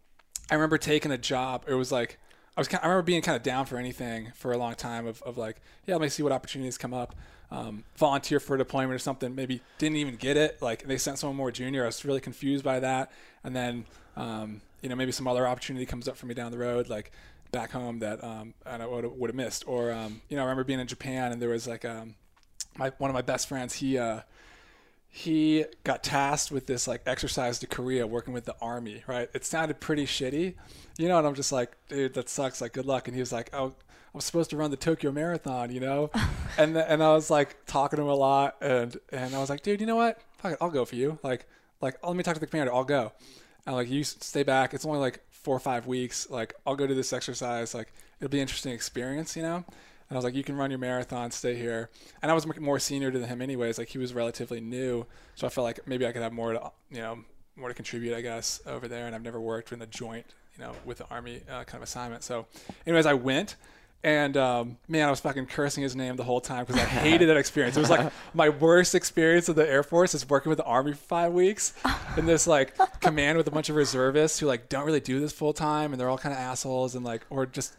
[0.52, 1.66] I remember taking a job.
[1.68, 2.20] It was like
[2.58, 2.68] I was.
[2.68, 5.08] Kind I remember being kind of down for anything for a long time.
[5.08, 7.16] Of, of like, yeah, let me see what opportunities come up.
[7.52, 9.36] Um, volunteer for a deployment or something.
[9.36, 10.62] Maybe didn't even get it.
[10.62, 11.84] Like they sent someone more junior.
[11.84, 13.12] I was really confused by that.
[13.44, 16.58] And then um, you know maybe some other opportunity comes up for me down the
[16.58, 17.12] road, like
[17.52, 19.68] back home that um, I would would have missed.
[19.68, 22.16] Or um, you know I remember being in Japan and there was like um,
[22.78, 23.76] my one of my best friends.
[23.76, 24.22] He uh,
[25.16, 29.30] he got tasked with this like exercise to Korea working with the army, right?
[29.34, 30.56] It sounded pretty shitty,
[30.98, 32.60] you know, and I'm just like, dude, that sucks.
[32.60, 33.08] Like, good luck.
[33.08, 33.74] And he was like, oh,
[34.14, 36.12] I'm supposed to run the Tokyo Marathon, you know,
[36.58, 39.64] and and I was like talking to him a lot, and and I was like,
[39.64, 40.20] dude, you know what?
[40.40, 41.18] Fuck it, I'll go for you.
[41.24, 41.48] Like,
[41.80, 42.74] like let me talk to the commander.
[42.74, 43.14] I'll go.
[43.66, 44.74] And like, you stay back.
[44.74, 46.30] It's only like four or five weeks.
[46.30, 47.74] Like, I'll go do this exercise.
[47.74, 49.64] Like, it'll be an interesting experience, you know.
[50.10, 51.90] And I was like, you can run your marathon, stay here.
[52.22, 53.78] And I was more senior to him anyways.
[53.78, 56.72] Like he was relatively new, so I felt like maybe I could have more to,
[56.92, 57.20] you know,
[57.56, 59.08] more to contribute, I guess, over there.
[59.08, 60.26] And I've never worked in a joint,
[60.58, 62.24] you know, with the army uh, kind of assignment.
[62.24, 62.46] So,
[62.86, 63.56] anyways, I went.
[64.04, 67.28] And um, man, I was fucking cursing his name the whole time because I hated
[67.28, 67.76] that experience.
[67.76, 70.92] It was like my worst experience of the Air Force is working with the Army
[70.92, 71.74] for five weeks
[72.16, 75.32] in this like command with a bunch of reservists who like don't really do this
[75.32, 77.76] full time, and they're all kind of assholes and like or just.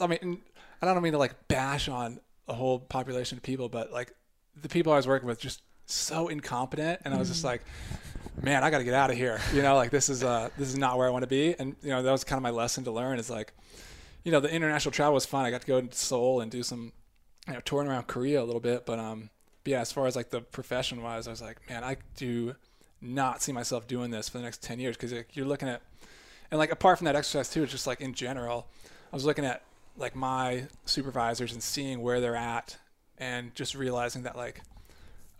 [0.00, 0.42] I mean,
[0.90, 4.12] I don't mean to like bash on a whole population of people, but like
[4.60, 7.62] the people I was working with just so incompetent, and I was just like,
[8.40, 9.40] man, I got to get out of here.
[9.54, 11.76] You know, like this is uh this is not where I want to be, and
[11.82, 13.52] you know that was kind of my lesson to learn is like,
[14.24, 15.44] you know, the international travel was fun.
[15.44, 16.92] I got to go to Seoul and do some,
[17.46, 19.30] you know, touring around Korea a little bit, but um,
[19.64, 22.56] but yeah, as far as like the profession wise, I was like, man, I do
[23.00, 25.82] not see myself doing this for the next ten years because like, you're looking at,
[26.50, 28.68] and like apart from that exercise too, it's just like in general,
[29.12, 29.62] I was looking at
[29.96, 32.76] like my supervisors and seeing where they're at
[33.18, 34.62] and just realizing that like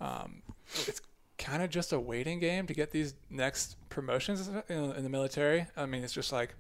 [0.01, 0.43] um,
[0.87, 1.01] it's
[1.39, 5.67] kind of just a waiting game to get these next promotions in, the military.
[5.77, 6.55] I mean, it's just like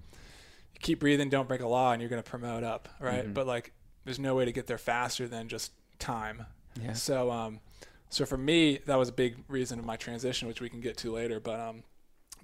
[0.74, 3.24] you keep breathing, don't break a law, and you're going to promote up, right?
[3.24, 3.33] Mm-hmm.
[3.33, 3.72] But like,
[4.05, 6.46] there's no way to get there faster than just time.
[6.83, 6.94] Yeah.
[6.94, 7.61] So, um,
[8.09, 10.96] so for me, that was a big reason of my transition, which we can get
[10.98, 11.40] to later.
[11.40, 11.85] But um,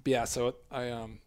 [0.03, 1.19] but yeah, so I um,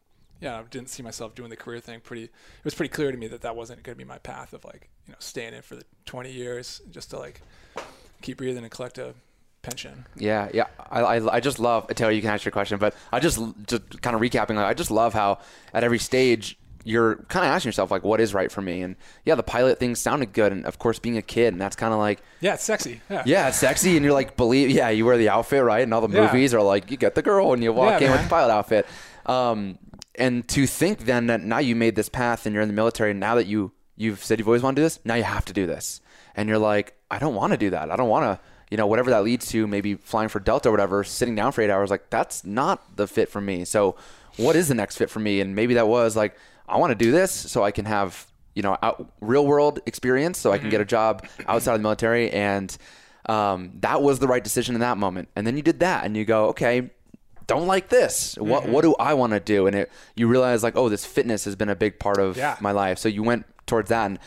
[0.42, 2.00] yeah, I didn't see myself doing the career thing.
[2.00, 2.30] Pretty, it
[2.64, 4.88] was pretty clear to me that that wasn't going to be my path of like
[5.06, 7.40] you know staying in for the 20 years just to like
[8.20, 9.14] keep breathing and collect a
[9.62, 10.06] pension.
[10.16, 10.66] Yeah, yeah.
[10.90, 11.86] I, I, I just love.
[11.88, 14.56] Taylor, you can ask your question, but I just just kind of recapping.
[14.56, 15.38] Like, I just love how
[15.72, 18.82] at every stage you're kind of asking yourself like, what is right for me?
[18.82, 21.76] And yeah, the pilot thing sounded good, and of course being a kid, and that's
[21.76, 22.20] kind of like.
[22.40, 23.00] Yeah, it's sexy.
[23.08, 23.22] Yeah.
[23.24, 25.82] Yeah, it's sexy, and you're like, believe, yeah, you wear the outfit, right?
[25.84, 26.26] And all the Yeah.
[26.26, 28.52] movies are like, you get the girl, and you walk Yeah, in with the pilot
[28.52, 28.86] outfit.
[29.26, 29.78] Um,
[30.16, 33.10] and to think then that now you made this path, and you're in the military,
[33.10, 35.44] and now that you you've said you've always wanted to do this, now you have
[35.46, 36.00] to do this,
[36.34, 37.90] and you're like, I don't want to do that.
[37.90, 40.72] I don't want to, you know, whatever that leads to, maybe flying for Delta or
[40.72, 43.64] whatever, sitting down for eight hours, like that's not the fit for me.
[43.64, 43.96] So,
[44.36, 45.40] what is the next fit for me?
[45.40, 46.36] And maybe that was like,
[46.68, 50.38] I want to do this so I can have you know out, real world experience,
[50.38, 52.76] so I can get a job outside of the military, and
[53.26, 55.28] um, that was the right decision in that moment.
[55.36, 56.90] And then you did that, and you go, okay,
[57.46, 58.36] don't like this.
[58.38, 58.72] What mm-hmm.
[58.72, 59.66] what do I want to do?
[59.66, 62.56] And it you realize like, oh, this fitness has been a big part of Yeah.
[62.60, 62.98] my life.
[62.98, 64.06] So you went towards that.
[64.06, 64.18] And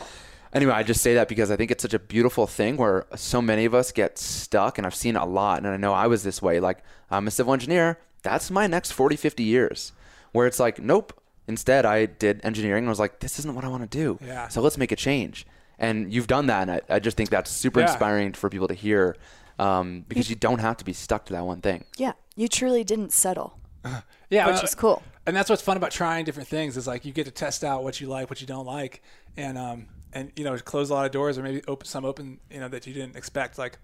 [0.52, 3.40] anyway, I just say that because I think it's such a beautiful thing where so
[3.42, 5.58] many of us get stuck, and I've seen a lot.
[5.58, 6.60] And I know I was this way.
[6.60, 6.78] Like
[7.10, 7.98] I'm a civil engineer.
[8.22, 9.92] That's my next 40, 50 years.
[10.32, 11.12] Where it's like, nope.
[11.48, 14.18] Instead, I did engineering and was like, this isn't what I want to do.
[14.26, 14.48] Yeah.
[14.48, 15.46] So let's make a change.
[15.78, 16.62] And you've done that.
[16.62, 17.86] And I, I just think that's super Yeah.
[17.86, 19.16] inspiring for people to hear
[19.58, 21.84] um, because you don't have to be stuck to that one thing.
[21.96, 23.58] Yeah, you truly didn't settle,
[24.30, 25.02] Yeah, which uh, is cool.
[25.26, 27.82] and that's what's fun about trying different things is like you get to test out
[27.84, 29.02] what you like, what you don't like,
[29.36, 32.38] and um and you know close a lot of doors or maybe open some open
[32.50, 33.58] you know that you didn't expect.
[33.58, 33.78] Like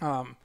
[0.00, 0.36] um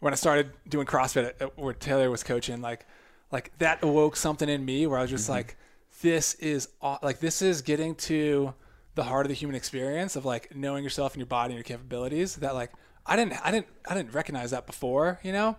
[0.00, 2.86] when I started doing CrossFit at, at- where Taylor was coaching, like
[3.32, 5.56] like that awoke something in me where I was just like,
[6.02, 8.54] this is aw- like this is getting to
[8.94, 11.64] the heart of the human experience of like knowing yourself and your body and your
[11.64, 12.72] capabilities that like
[13.06, 15.56] I didn't I didn't I didn't recognize that before, you know?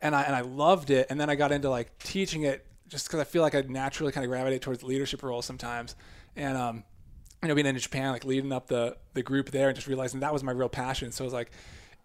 [0.00, 3.08] And I and I loved it and then I got into like teaching it just
[3.08, 5.94] cuz I feel like I naturally kind of gravitate towards leadership roles sometimes.
[6.36, 6.84] And um
[7.42, 10.20] you know being in Japan like leading up the the group there and just realizing
[10.20, 11.12] that was my real passion.
[11.12, 11.50] So it was like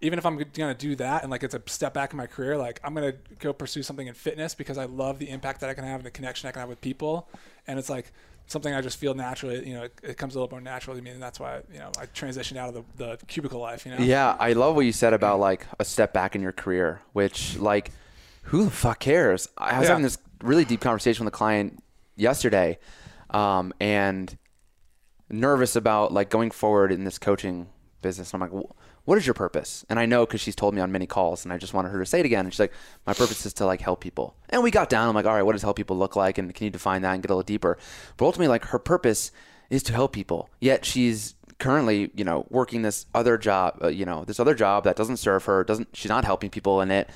[0.01, 2.57] even if I'm to do that and like it's a step back in my career,
[2.57, 5.73] like I'm to go pursue something in fitness because I love the impact that I
[5.73, 7.29] can have and the connection I can have with people.
[7.65, 8.11] And it's like
[8.47, 11.03] something I just feel naturally, you know, it, it comes a little more naturally to
[11.03, 11.11] me.
[11.11, 13.97] And that's why, you know, I transitioned out of the, the cubicle life, you know?
[13.99, 17.57] Yeah, I love what you said about like a step back in your career, which
[17.57, 17.91] like
[18.43, 19.49] who the fuck cares?
[19.57, 19.89] I was Yeah.
[19.89, 21.81] having this really deep conversation with a client
[22.15, 22.77] yesterday,
[23.31, 24.37] um, and
[25.29, 27.67] nervous about like going forward in this coaching
[28.01, 28.33] business.
[28.33, 28.71] I'm like, "Wh-
[29.05, 29.85] what is your purpose?
[29.89, 31.99] And I know because she's told me on many calls, and I just wanted her
[31.99, 32.45] to say it again.
[32.45, 32.73] And she's like,
[33.05, 34.35] my purpose is to like help people.
[34.49, 35.07] And we got down.
[35.07, 36.37] I'm like, all right, what does help people look like?
[36.37, 37.77] And can you define that and get a little deeper?
[38.17, 39.31] But ultimately, like her purpose
[39.69, 40.49] is to help people.
[40.59, 44.83] Yet she's currently, you know, working this other job, uh, you know, this other job
[44.83, 45.63] that doesn't serve her.
[45.63, 47.09] Doesn't she's not helping people in it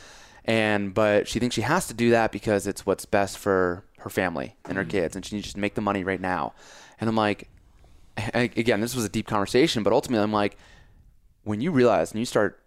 [0.50, 4.10] and but she thinks she has to do that because it's what's best for her
[4.10, 6.54] family and her kids and she needs to make the money right now
[7.00, 7.50] and i'm like
[8.34, 10.58] again this was a deep conversation but ultimately i'm like
[11.44, 12.64] when you realize and you start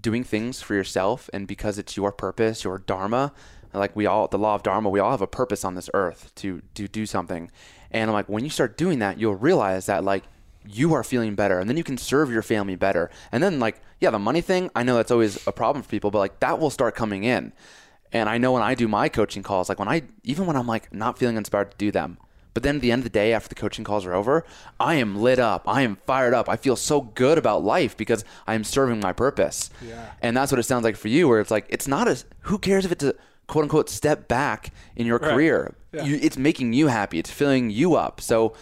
[0.00, 3.32] doing things for yourself and because it's your purpose your dharma
[3.74, 6.32] like we all the law of dharma we all have a purpose on this earth
[6.36, 7.50] to to do something.
[7.90, 10.24] And i'm like when you start doing that you'll realize that like
[10.64, 13.10] you are feeling better and then you can serve your family better.
[13.30, 16.10] And then like yeah the money thing i know that's always a problem for people
[16.10, 17.52] but like that will start coming in.
[18.12, 20.66] And i know when i do my coaching calls like when i even when i'm
[20.66, 22.18] like not feeling inspired to do them
[22.54, 24.44] But then at the end of the day, after the coaching calls are over,
[24.78, 25.66] I am lit up.
[25.66, 26.48] I am fired up.
[26.48, 29.70] I feel so good about life because I am serving my purpose.
[29.86, 30.10] Yeah.
[30.20, 32.58] And that's what it sounds like for you, where it's like, it's not as, who
[32.58, 33.14] cares if it's a
[33.46, 35.32] quote unquote step back in your Right.
[35.32, 35.74] career?
[35.92, 36.04] Yeah.
[36.04, 38.20] You, it's making you happy, it's filling you up.
[38.20, 38.54] So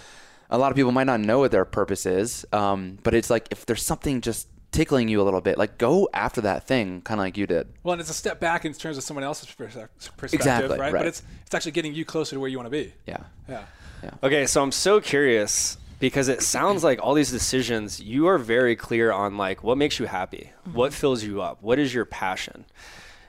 [0.50, 3.48] a lot of people might not know what their purpose is, um, but it's like
[3.50, 7.18] if there's something just tickling you a little bit, like go after that thing, kind
[7.20, 7.66] of like you did.
[7.83, 9.88] Well, and it's a step back in terms of someone else's perspective,
[10.33, 10.92] Exactly, right?
[10.92, 11.00] right.
[11.00, 12.92] But it's it's actually getting you closer to where you want to be.
[13.07, 13.18] Yeah.
[13.48, 13.64] Yeah.
[14.22, 18.74] Okay, so I'm so curious because it sounds like all these decisions you are very
[18.74, 20.98] clear on like what makes you happy, what mm-hmm.
[20.98, 22.64] fills you up, what is your passion.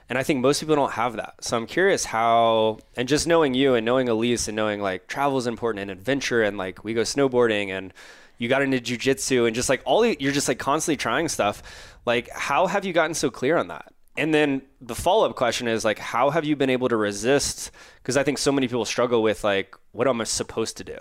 [0.08, 1.36] And I think most people don't have that.
[1.40, 5.38] So I'm curious how and just knowing you and knowing Elise and knowing like travel
[5.38, 7.92] is important and adventure and like we go snowboarding and
[8.38, 11.62] you got into jujitsu and just like all the, you're just like constantly trying stuff.
[12.04, 13.91] Like how have you gotten so clear on that?
[14.16, 17.70] And then the follow up question is like, how have you been able to resist?
[18.02, 20.98] Because I think so many people struggle with like, what am I supposed to do?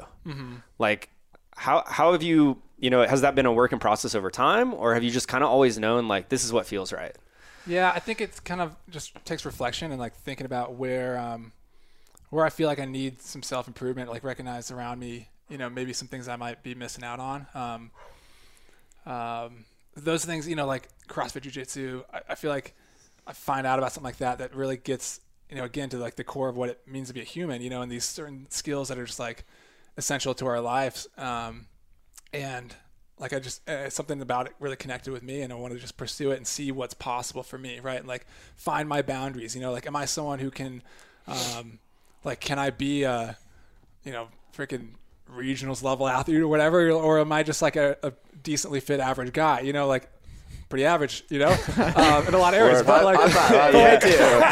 [0.79, 1.09] Like,
[1.57, 4.73] how how have you you know has that been a work in process over time,
[4.73, 7.15] or have you just kind of always known like this is what feels right?
[7.67, 11.51] Yeah, I think it's kind of just takes reflection and like thinking about where um,
[12.29, 15.69] where I feel like I need some self improvement, like recognize around me, you know,
[15.69, 17.45] maybe some things I might be missing out on.
[17.53, 17.91] Um,
[19.05, 22.73] um, those things, you know, like CrossFit Jiu Jitsu, I, I feel like
[23.27, 26.15] I find out about something like that that really gets, you know, again to like
[26.15, 28.47] the core of what it means to be a human, you know, and these certain
[28.49, 29.45] skills that are just like
[29.97, 31.07] essential to our lives.
[31.17, 31.67] Um,
[32.33, 32.75] and
[33.19, 35.79] like I just uh, something about it really connected with me, and I want to
[35.79, 37.99] just pursue it and see what's possible for me, right?
[37.99, 39.55] And like find my boundaries.
[39.55, 40.81] You know, like am I someone who can,
[41.27, 41.79] um,
[42.23, 43.37] like, can I be a,
[44.03, 44.89] you know, freaking
[45.31, 49.33] regionals level athlete or whatever, or am I just like a, a decently fit average
[49.33, 49.61] guy?
[49.61, 50.09] You know, like
[50.71, 52.81] pretty average, you know, um, in a lot of areas.
[52.81, 54.03] but like, but like-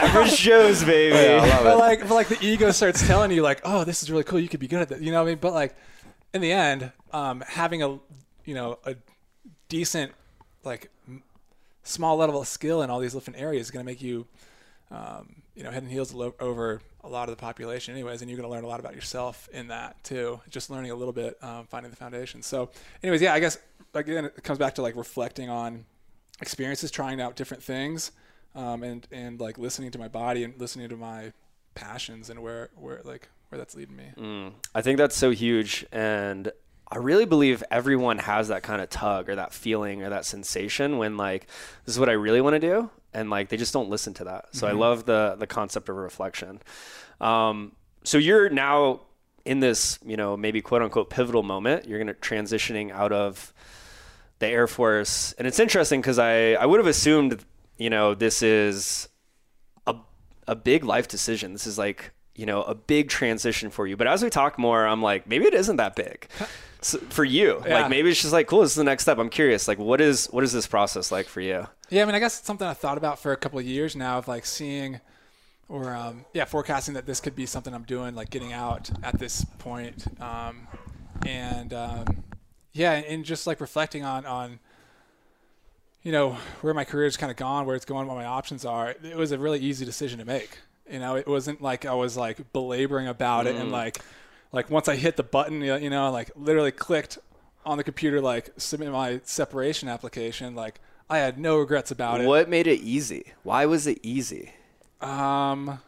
[0.04, 1.16] Average Joe's baby.
[1.64, 4.40] but like, but like the ego starts telling you like, oh, this is really cool.
[4.40, 5.02] You could be good at that.
[5.02, 5.40] You know what I mean?
[5.42, 5.76] But like,
[6.34, 7.98] in the end, um, having a,
[8.46, 8.96] you know, a
[9.68, 10.12] decent,
[10.64, 10.92] like,
[11.84, 14.28] small level of skill in all these different areas is going to make you,
[14.92, 18.22] um, you know, head and heels lo- over a lot of the population, anyways.
[18.22, 20.40] And you're going to learn a lot about yourself in that too.
[20.50, 22.42] Just learning a little bit, um, finding the foundation.
[22.44, 22.70] So,
[23.02, 23.58] anyways, yeah, I guess
[23.94, 25.86] again, it comes back to like reflecting on
[26.42, 28.12] experiences, trying out different things,
[28.56, 31.34] um, and and like listening to my body and listening to my
[31.76, 34.06] passions and where where like where that's leading me.
[34.74, 35.86] I think that's so huge.
[35.92, 36.52] And
[36.92, 40.98] I really believe everyone has that kind of tug or that feeling or that sensation
[40.98, 41.48] when like
[41.86, 42.90] this is what I really want to do.
[43.14, 44.56] And like they just don't listen to that.
[44.56, 46.62] So I love the the concept of reflection.
[47.20, 47.74] Um,
[48.04, 49.02] so you're now
[49.46, 51.88] in this, you know, maybe quote unquote pivotal moment.
[51.88, 53.54] You're gonna transitioning out of
[54.40, 55.34] the Air Force.
[55.38, 57.44] And it's interesting because I, I would have assumed,
[57.78, 59.08] you know, this is
[59.88, 59.96] a,
[60.48, 61.54] a big life decision.
[61.54, 63.98] This is like, you know, a big transition for you.
[63.98, 66.28] But as we talk more, I'm like, maybe it isn't that big
[66.82, 67.62] so, for you.
[67.66, 67.82] Yeah.
[67.82, 69.18] Like maybe it's just like, cool, this is the next step.
[69.18, 71.68] I'm curious, like, what is, what is this process like for you?
[71.90, 73.96] Yeah, I mean, I guess it's something I thought about for a couple of years
[73.96, 75.02] now of like seeing
[75.70, 79.20] or um, yeah, forecasting that this could be something I'm doing, like getting out at
[79.20, 80.68] this point, um,
[81.26, 82.06] and um,
[82.74, 84.60] yeah, and just like reflecting on on
[86.04, 88.96] you know where my career's kind of gone, where it's going, what my options are.
[89.04, 90.60] It was a really easy decision to make.
[90.90, 94.00] You know, it wasn't like I was like belaboring about it and like
[94.52, 97.20] like once I hit the button, you you know, like literally clicked
[97.66, 100.80] on the computer, like submit my separation application, like
[101.10, 102.28] I had no regrets about it.
[102.28, 103.34] What made it easy?
[103.44, 104.54] Why was it easy?
[105.02, 105.80] Um,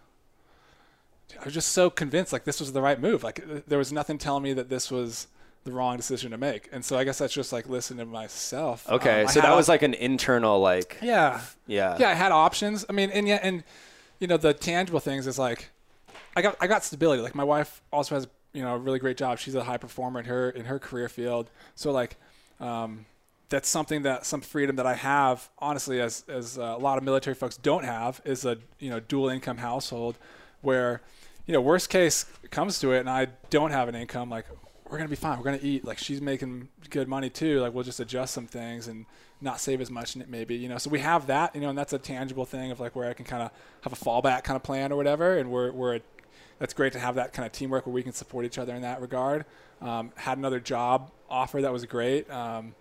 [1.40, 3.24] I was just so convinced like this was the right move.
[3.24, 5.28] Like there was nothing telling me that this was
[5.64, 6.70] the wrong decision to make.
[6.72, 8.88] And so I guess that's just like listening to myself.
[8.90, 9.24] Okay.
[9.24, 11.98] Um, so that was like an internal, like, yeah, yeah.
[12.00, 12.10] yeah.
[12.10, 12.86] I had options.
[12.90, 13.64] I mean, and yeah, and
[14.20, 15.70] you know the tangible things is like
[16.36, 17.22] I got I got stability.
[17.22, 19.40] Like my wife also has you know a really great job.
[19.40, 21.50] She's a high performer in her in her career field.
[21.76, 22.18] So like.
[22.60, 23.06] Um,
[23.50, 27.04] that's something that some freedom that I have, honestly, as as uh, a lot of
[27.04, 30.18] military folks don't have, is a you know dual income household,
[30.62, 31.02] where
[31.46, 34.46] you know worst case comes to it, and I don't have an income, like
[34.92, 35.38] we're gonna be fine.
[35.38, 35.86] We're gonna eat.
[35.86, 37.62] Like she's making good money too.
[37.62, 39.06] Like we'll just adjust some things and
[39.40, 40.78] not save as much, maybe you know.
[40.78, 43.14] So we have that, you know, and that's a tangible thing of like where I
[43.14, 43.52] can kind of
[43.82, 46.02] have a fallback kind of plan or whatever, and we're we're a,
[46.60, 48.82] that's great to have that kind of teamwork where we can support each other in
[48.82, 49.46] that regard.
[49.82, 52.30] Um, had another job offer that was great.
[52.30, 52.76] Um,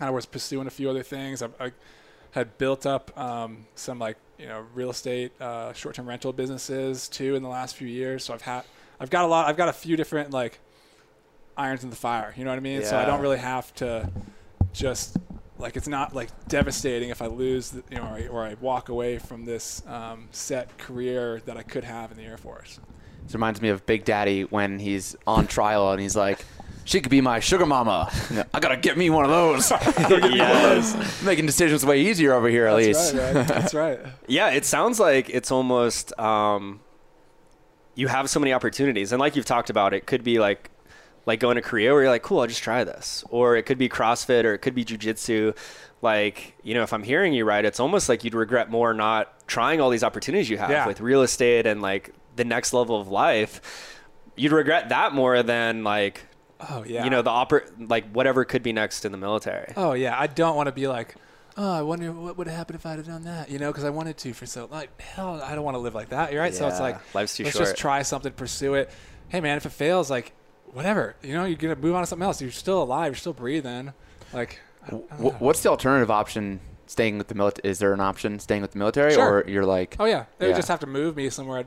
[0.00, 1.42] I was pursuing a few other things.
[1.42, 1.72] I, I
[2.30, 7.34] had built up um, some like you know real estate, uh, short-term rental businesses too
[7.34, 8.22] in the last few years.
[8.22, 8.62] So I've had
[9.00, 9.48] I've got a lot.
[9.48, 10.60] I've got a few different like
[11.60, 12.34] irons in the fire.
[12.36, 12.82] You know what I mean?
[12.84, 14.10] So I don't really have to
[14.72, 15.16] just
[15.58, 18.54] like it's not like devastating if I lose the, you know or I, or I
[18.54, 22.80] walk away from this um, set career that I could have in the Air Force.
[23.24, 26.44] This reminds me of Big Daddy when he's on trial and he's like,
[26.84, 28.10] "She could be my sugar mama.
[28.54, 29.70] I gotta get me one of those."
[30.10, 31.22] yes.
[31.22, 33.14] Making decisions way easier over here, at That's least.
[33.14, 33.46] right, man.
[33.46, 34.00] That's right.
[34.26, 36.80] Yeah, it sounds like it's almost um,
[37.94, 40.70] you have so many opportunities, and like you've talked about, it could be like
[41.30, 43.78] like going to Korea where you're like, cool, I'll just try this, or it could
[43.78, 45.56] be CrossFit, or it could be jujitsu.
[46.02, 49.46] Like you know, if I'm hearing you right, it's almost like you'd regret more not
[49.46, 50.86] trying all these opportunities you have Yeah.
[50.86, 53.60] with real estate and like the next level of life.
[54.36, 56.26] You'd regret that more than like
[56.70, 57.04] Oh yeah.
[57.04, 59.72] you know the oper- like whatever could be next in the military.
[59.76, 61.14] Oh yeah, I don't want to be like,
[61.58, 63.84] oh, I wonder what would have happened if I'd have done that, you know, because
[63.84, 66.32] I wanted to for so like hell, I don't want to live like that.
[66.32, 66.54] You're right.
[66.54, 67.68] So it's like life's too let's short.
[67.68, 68.90] just try something, pursue it.
[69.28, 70.32] Hey man, if it fails, like
[70.72, 72.40] whatever, you know, you're gonna move on to something else.
[72.40, 73.06] You're still alive.
[73.12, 73.92] You're still breathing.
[74.32, 75.40] Like, I don't- I don't.
[75.40, 76.60] What's the alternative option?
[76.86, 77.70] Staying with the military?
[77.70, 79.38] Is there an option staying with the military, Sure.
[79.40, 80.56] or you're like, oh yeah, they would Yeah.
[80.56, 81.64] just have to move me somewhere I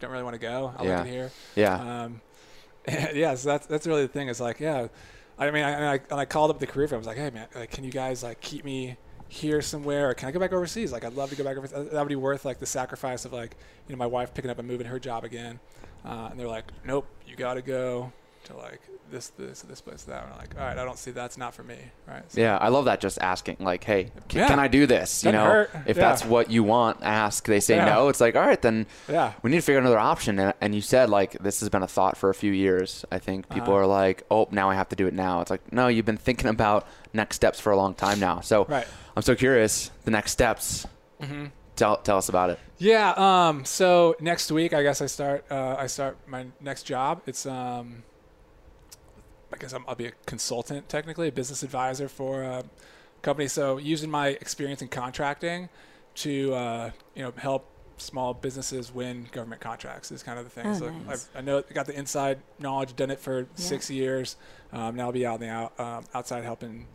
[0.00, 0.72] don't really want to go.
[0.78, 1.04] I Yeah.
[1.04, 1.30] here.
[1.54, 2.20] yeah, Um,
[3.14, 4.28] yeah, so that's that's really the thing.
[4.28, 4.88] Is like, yeah,
[5.38, 6.96] I mean, I, and I and I called up the career fair.
[6.96, 8.96] I was like, hey man, like, can you guys like keep me
[9.28, 10.92] here somewhere, or can I go back overseas?
[10.92, 11.90] Like, I'd love to go back overseas.
[11.90, 13.56] That would be worth like the sacrifice of like,
[13.88, 15.58] you know, my wife picking up and moving her job again.
[16.04, 18.12] Uh, and they're like, nope, you got to go
[18.44, 18.80] to like
[19.10, 20.24] this, this, this place, that.
[20.24, 21.76] And I'm like, all right, I don't see that's not for me,
[22.08, 22.22] right?
[22.32, 22.56] So, yeah.
[22.58, 23.00] I love that.
[23.00, 24.48] Just asking, like, hey, c- Yeah.
[24.48, 25.22] can I do this?
[25.24, 25.70] You know, hurt.
[25.86, 26.02] if Yeah.
[26.08, 27.44] that's what you want, ask.
[27.46, 27.84] They say Yeah.
[27.86, 28.08] no.
[28.08, 30.38] It's like, all right, then yeah, we need to figure out another option.
[30.38, 33.04] And, and you said like this has been a thought for a few years.
[33.12, 33.82] I think people Uh-huh.
[33.82, 35.40] are like, oh, now I have to do it now.
[35.42, 38.40] It's like, no, you've been thinking about next steps for a long time now.
[38.40, 38.86] So right.
[39.16, 39.90] I'm so curious.
[40.04, 40.86] The next steps.
[41.22, 41.46] Mm-hmm.
[41.76, 42.58] Tell tell us about it.
[42.78, 43.14] Yeah.
[43.16, 43.64] Um.
[43.64, 45.44] So next week, I guess I start.
[45.50, 47.22] Uh, I start my next job.
[47.26, 48.04] It's um.
[49.54, 52.64] I guess I'm, I'll be a consultant, technically, a business advisor for a
[53.22, 53.48] company.
[53.48, 55.68] So using my experience in contracting
[56.16, 60.66] to uh, you know help small businesses win government contracts is kind of the thing.
[60.66, 61.28] Oh, so nice.
[61.34, 64.36] I've, I know got the inside knowledge, done it for six years.
[64.72, 66.86] Um, now I'll be out in the out, um, outside helping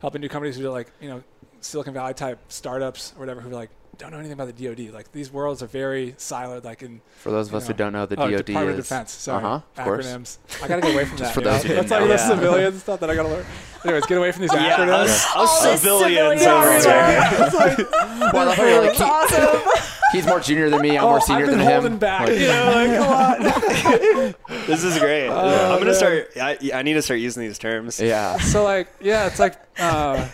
[0.00, 1.22] helping new companies who are like you know
[1.60, 4.94] Silicon Valley type startups or whatever who like don't know anything about the DoD.
[4.94, 6.64] Like these worlds are very siloed.
[6.64, 8.84] Like in For those of You us who don't know, the oh, DoD Department is
[8.84, 9.10] of Defense.
[9.12, 10.06] Sorry, Uh-huh, of course.
[10.06, 10.38] acronyms.
[10.62, 11.34] I gotta get away from that.
[11.34, 11.52] for you know?
[11.52, 12.06] those who That's didn't like know.
[12.06, 12.28] the Yeah.
[12.28, 13.44] civilian stuff that I gotta learn.
[13.84, 15.04] Anyways, get away from these Yeah, acronyms.
[15.04, 15.46] us, us All
[15.76, 17.40] civilians civilians over are there.
[17.40, 19.00] Like, Well, I thought you were like, That's
[19.34, 19.82] awesome.
[20.12, 20.96] he's more junior than me.
[20.96, 21.98] I'm oh, more senior I've been than him.
[21.98, 22.28] back.
[22.28, 24.66] Like, You know, like.
[24.66, 25.28] This is great.
[25.28, 25.34] Oh,
[25.72, 25.94] I'm gonna man.
[25.94, 26.30] start.
[26.40, 28.00] I, I need to start using these terms.
[28.00, 28.36] yeah.
[28.38, 29.54] so like, yeah, it's like.
[29.78, 30.28] Uh,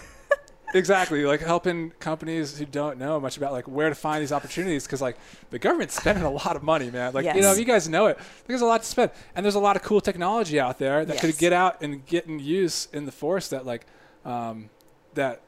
[0.74, 4.84] Exactly, like helping companies who don't know much about like where to find these opportunities
[4.84, 5.16] because like
[5.50, 7.12] the government's spending a lot of money, man.
[7.12, 8.18] Like you know, if you guys know it,
[8.48, 11.20] there's a lot to spend, and there's a lot of cool technology out there that
[11.20, 13.86] could get out and get in use in the force that like
[14.24, 14.68] um,
[15.14, 15.42] that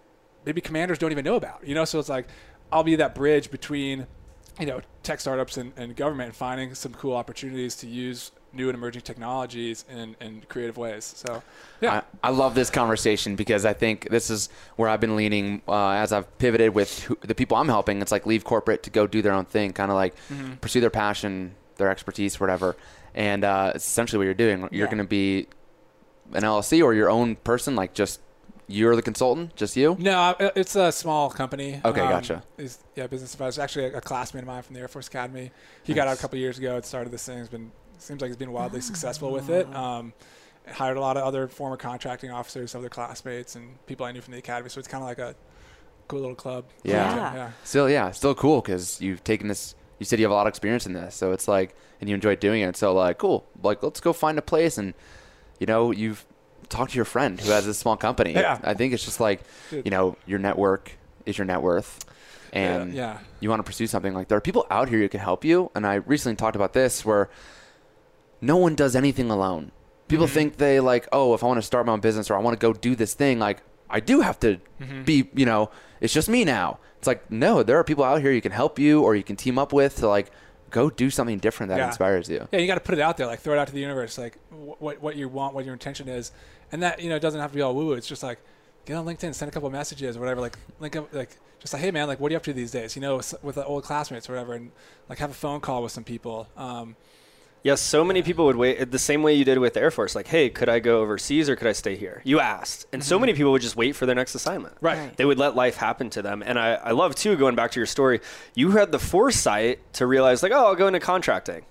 [0.44, 1.66] maybe commanders don't even know about.
[1.66, 2.28] You know, so it's like
[2.70, 4.06] I'll be that bridge between
[4.60, 8.68] you know tech startups and, and government and finding some cool opportunities to use new
[8.68, 11.04] and emerging technologies in, in creative ways.
[11.16, 11.42] So
[11.80, 15.62] yeah, I, I love this conversation because I think this is where I've been leaning
[15.68, 18.00] uh, as I've pivoted with who, the people I'm helping.
[18.02, 20.54] It's like leave corporate to go do their own thing, kind of like Mm-hmm.
[20.54, 22.74] pursue their passion, their expertise, whatever.
[23.14, 24.61] And uh, it's essentially what you're doing.
[24.72, 24.86] You're Yeah.
[24.86, 25.46] going to be
[26.32, 28.20] an LLC or your own person, like just
[28.68, 29.96] you're the consultant, just you.
[30.00, 31.80] No, it's a small company.
[31.84, 32.42] Okay, gotcha.
[32.57, 33.62] He's, yeah, business advisor.
[33.62, 35.52] Actually, a, a classmate of mine from the Air Force Academy.
[35.84, 36.76] He got out a couple years ago.
[36.76, 37.38] It started this thing.
[37.38, 37.70] It's been
[38.03, 39.72] seems like he's been wildly successful with it.
[39.74, 40.12] Um,
[40.72, 44.32] hired a lot of other former contracting officers, other classmates, and people I knew from
[44.32, 44.68] the academy.
[44.68, 45.34] So it's kind of like a
[46.09, 46.66] cool little club.
[46.82, 47.14] Yeah.
[47.14, 47.34] Yeah.
[47.34, 47.51] yeah.
[47.64, 49.74] Still, yeah, still cool because you've taken this.
[49.99, 52.14] You said you have a lot of experience in this, so it's like, and you
[52.14, 52.76] enjoy doing it.
[52.76, 53.47] So like, cool.
[53.62, 54.92] Like, let's go find a place, and
[55.59, 56.26] you know, you've
[56.68, 58.32] talked to your friend who has this small company.
[58.32, 58.59] Yeah.
[58.62, 59.40] I think it's just like,
[59.70, 60.92] you know, your network
[61.24, 62.05] is your net worth,
[62.53, 63.18] and yeah.
[63.40, 65.70] you want to pursue something like there are people out here who can help you.
[65.74, 67.30] And I recently talked about this where
[68.41, 69.72] no one does anything alone.
[70.09, 70.34] People Mm-hmm.
[70.34, 72.59] think they like, oh, if I want to start my own business or I want
[72.59, 75.03] to go do this thing, like I do have to Mm-hmm.
[75.05, 75.70] be, you know,
[76.01, 76.78] it's just me now.
[76.99, 79.37] It's like, no, there are people out here you can help you or you can
[79.37, 80.30] team up with to like
[80.70, 81.87] go do something different that Yeah.
[81.89, 82.47] inspires you.
[82.53, 84.16] Yeah, you got to put it out there, like throw it out to the universe,
[84.18, 86.32] like what what you want, what your intention is,
[86.72, 87.93] and that you know it doesn't have to be all woo woo.
[87.95, 88.39] It's just like
[88.84, 91.30] get on LinkedIn, send a couple messages or whatever, like link up, like
[91.61, 92.97] just like hey man, like what are you up to these days?
[92.97, 94.70] You know, with the old classmates or whatever, and
[95.09, 96.49] like have a phone call with some people.
[96.57, 96.97] Um,
[97.66, 100.14] Yes, so many people would wait the same way you did with the Air Force.
[100.14, 102.22] Like, hey, could I go overseas or could I stay here?
[102.22, 102.86] You asked.
[102.92, 103.22] And so mm-hmm.
[103.22, 104.76] many people would just wait for their next assignment.
[104.80, 104.96] right.
[104.96, 105.16] Right.
[105.16, 106.44] They would let life happen to them.
[106.46, 108.20] And I, I love, too, going back to your story,
[108.54, 111.64] you had the foresight to realize, like, oh, I'll go into contracting.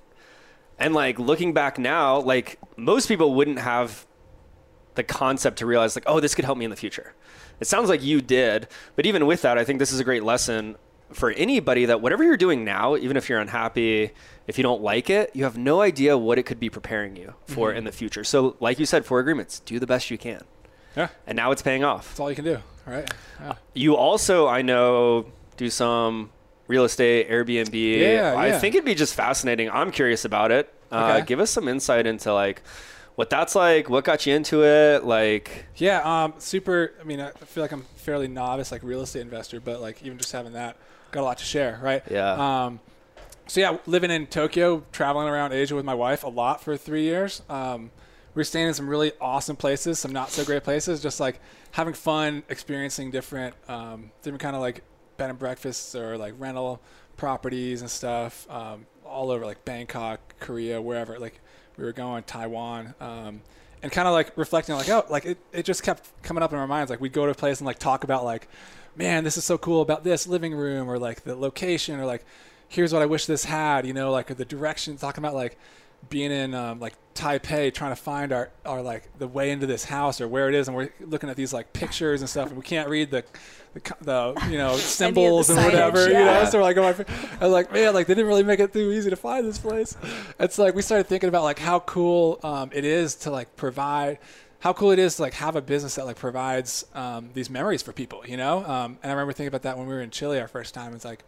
[0.78, 4.06] And, like, looking back now, like, most people wouldn't have
[4.96, 7.14] the concept to realize, like, oh, this could help me in the future.
[7.62, 8.68] It sounds like you did.
[8.98, 10.76] But even with that, I think this is a great lesson
[11.12, 14.12] for anybody that whatever you're doing now, even if you're unhappy,
[14.48, 17.34] if you don't like it, you have no idea what it could be preparing you
[17.48, 17.78] for Mm-hmm.
[17.80, 18.24] in the future.
[18.24, 20.44] So, like you said, for agreements, do the best you can.
[20.98, 22.08] Yeah, And now it's paying off.
[22.10, 23.10] that's all you can do, right?
[23.42, 23.54] Yeah.
[23.74, 25.26] You also, I know,
[25.58, 26.30] do some
[26.68, 27.74] real estate, Airbnb.
[28.00, 28.60] Yeah, I yeah.
[28.60, 29.70] think it'd be just fascinating.
[29.70, 30.74] I'm curious about it.
[30.92, 31.26] Uh, Okay.
[31.26, 32.62] Give us some insight into like
[33.16, 36.94] what that's like, what got you into it, like Yeah, um, super.
[37.00, 40.18] I mean, I feel like I'm fairly novice, like real estate investor, but like even
[40.18, 40.78] just having that,
[41.16, 42.04] got a lot to share, right?
[42.12, 42.66] Yeah.
[42.66, 42.80] Um,
[43.48, 47.04] so yeah, living in Tokyo, traveling around Asia with my wife a lot for three
[47.04, 47.42] years.
[47.50, 47.92] Um,
[48.34, 51.40] We're staying in some really awesome places, some not so great places, just like
[51.72, 54.84] having fun, experiencing different, um, different kind of like
[55.18, 56.82] bed and breakfasts or like rental
[57.16, 61.18] properties and stuff, um, all over like Bangkok, Korea, wherever.
[61.18, 61.40] Like
[61.78, 62.94] we were going, Taiwan.
[63.00, 63.42] Um,
[63.84, 66.58] and kind of like reflecting like oh like it, it just kept coming up in
[66.58, 68.48] our minds like we'd go to a place and like talk about like
[68.96, 72.26] man this is so cool about this living room or like the location or like
[72.68, 75.58] here's what i wish this had you know like the direction talking about like
[76.10, 79.86] being in um, like taipei trying to find our, our like the way into this
[79.86, 82.58] house or where it is and we're looking at these like pictures and stuff and
[82.58, 83.24] we can't read the
[83.76, 87.44] the, the you know symbols and signage, whatever you know so we're like, oh, I
[87.44, 89.98] was like, man, like they didn't really make it too easy to find this place.
[90.40, 94.20] It's like we started thinking about like how cool um, it is to like provide,
[94.66, 97.84] how cool it is to like have a business that like provides um, these memories
[97.84, 98.66] for people, you know.
[98.66, 100.96] Um, and I remember thinking about that when we were in Chile our first time.
[100.96, 101.24] It's like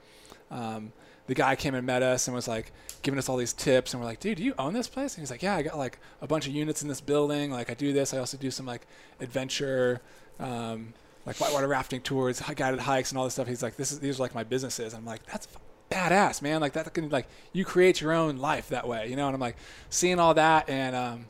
[0.49, 0.91] um,
[1.27, 2.71] the guy came and met us and was like
[3.03, 5.13] giving us all these tips and we're like dude do you own this place?
[5.13, 7.51] And he's like yeah i got like a bunch of units in this building.
[7.51, 8.11] Like i do this.
[8.11, 8.87] I also do some like
[9.19, 10.01] adventure
[10.39, 10.95] um,
[11.27, 13.47] like whitewater rafting tours guided hikes and all this stuff.
[13.47, 14.95] He's like this is these are like my businesses.
[14.95, 15.47] I'm like that's
[15.91, 16.59] badass man.
[16.59, 19.27] Like that can like you create your own life that way you know?
[19.27, 19.57] And i'm like
[19.91, 21.25] seeing all that and um,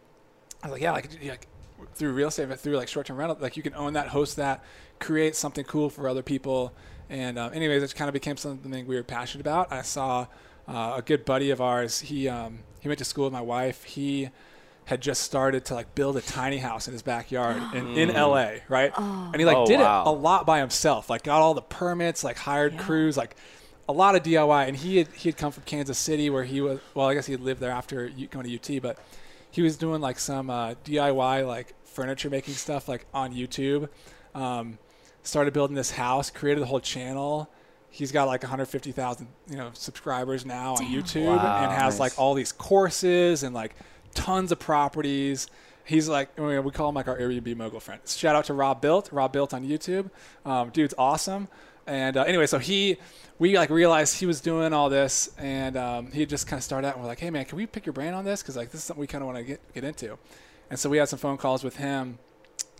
[0.63, 1.47] I was like, yeah, like, like
[1.97, 4.63] through real estate, but through like short-term rental, like you can own that, host that,
[4.99, 6.73] create something cool for other people.
[7.09, 9.71] And uh, anyways, it kind of became something we were passionate about.
[9.71, 10.27] I saw
[10.67, 12.01] uh, a good buddy of ours.
[12.01, 13.83] He um, he went to school with my wife.
[13.83, 14.29] He
[14.85, 18.51] had just started to like build a tiny house in his backyard in, in LA,
[18.69, 18.91] right?
[18.97, 20.03] And he like Oh, did wow.
[20.03, 21.09] it a lot by himself.
[21.09, 23.35] Like got all the permits, like hired crews, like
[23.89, 24.67] a lot of DIY.
[24.67, 26.79] And he had he had come from Kansas City where he was.
[26.93, 28.97] Well, I guess he had lived there after U- going to UT, but
[29.49, 33.89] he was doing like some uh, DIY like furniture making stuff like on YouTube.
[34.35, 34.77] Um,
[35.23, 37.49] started building this house, created the whole channel.
[37.89, 41.63] He's got like 150,000 you know subscribers now on YouTube Wow.
[41.63, 41.99] and has Nice.
[41.99, 43.75] like all these courses and like
[44.13, 45.47] tons of properties.
[45.85, 47.99] He's like I mean, we call him like our Airbnb mogul friend.
[48.05, 50.09] Shout out to Robuilt, Rob Built on YouTube.
[50.45, 51.47] Um, dude's awesome.
[51.87, 52.97] And uh, anyway, so he,
[53.39, 56.85] we like realized he was doing all this, and um, he just kind of started
[56.85, 58.41] out, and we're like, hey man, can we pick your brain on this?
[58.41, 60.17] Because like this is something we kind of want to get get into.
[60.69, 62.19] And so we had some phone calls with him,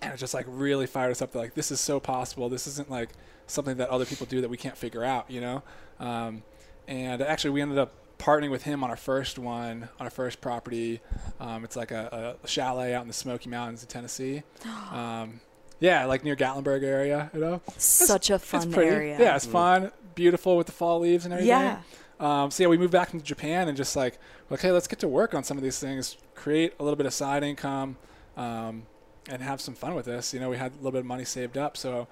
[0.01, 2.49] and it just like really fired us up like this is so possible.
[2.49, 3.09] This isn't like
[3.47, 5.63] something that other people do that we can't figure out, you know.
[5.99, 6.43] Um,
[6.87, 10.41] and actually, we ended up partnering with him on our first one, on our first
[10.41, 11.01] property.
[11.39, 14.43] Um, it's like a, a chalet out in the Smoky Mountains in Tennessee.
[14.91, 15.41] Um,
[15.79, 17.61] yeah, like near Gatlinburg area, you know.
[17.77, 19.19] Such a It's fun area.
[19.19, 21.49] Yeah, it's fun, beautiful with the fall leaves and everything.
[21.49, 21.81] Yeah.
[22.19, 24.17] Um, so yeah, we moved back into Japan and just like,
[24.51, 27.13] okay, let's get to work on some of these things, create a little bit of
[27.13, 27.97] side income,
[28.35, 28.83] um,
[29.29, 30.33] and have some fun with this.
[30.33, 32.07] You know, we had a little bit of money saved up, so,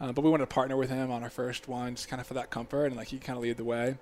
[0.00, 2.26] uh, but we wanted to partner with him on our first one, just kind of
[2.26, 3.96] for that comfort and like he kind of lead the way.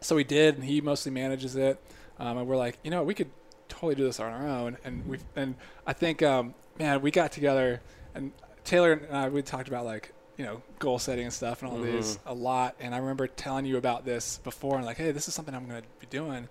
[0.00, 1.78] So we did, and he mostly manages it.
[2.18, 3.30] Um, and we're like, you know, we could
[3.68, 4.78] totally do this on our own.
[4.84, 5.54] And we, and
[5.86, 7.82] I think, um, man, we got together,
[8.14, 8.32] and
[8.64, 11.78] Taylor and I, we talked about like, you know, goal setting and stuff and all
[11.78, 12.74] these a lot.
[12.80, 15.68] And I remember telling you about this before, and like, hey, this is something I'm
[15.68, 16.48] going to be doing.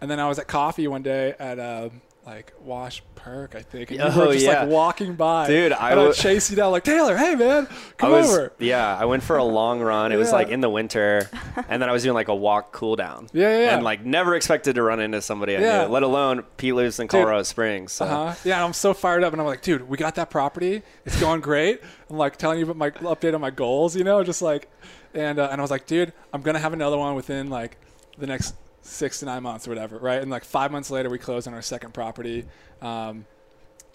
[0.00, 1.90] And then I was at coffee one day at uh,
[2.24, 3.90] like Wash Perk, I think.
[3.90, 4.60] And you Oh, were just yeah.
[4.62, 7.66] like walking by, Dude, I would chase you down like Taylor, hey man,
[7.96, 8.52] come was, over.
[8.58, 10.12] Yeah, I went for a long run.
[10.12, 11.28] It was like in the winter,
[11.68, 13.28] and then I was doing like a walk cool down.
[13.32, 13.74] Yeah, yeah, yeah.
[13.74, 17.08] And like never expected to run into somebody I knew, let alone Pete lives in
[17.08, 17.92] Colorado Springs.
[17.92, 18.04] So.
[18.04, 18.34] Uh-huh.
[18.44, 20.82] Yeah, I'm so fired up, and I'm like, dude, we got that property.
[21.04, 21.80] It's going great.
[22.08, 24.70] I'm like telling you about my update on my goals, you know, just like,
[25.12, 27.78] and uh, and I was like, dude, I'm gonna have another one within like
[28.16, 30.20] the next six to nine months or whatever, right?
[30.20, 32.44] And like five months later, we closed on our second property.
[32.80, 33.24] Um,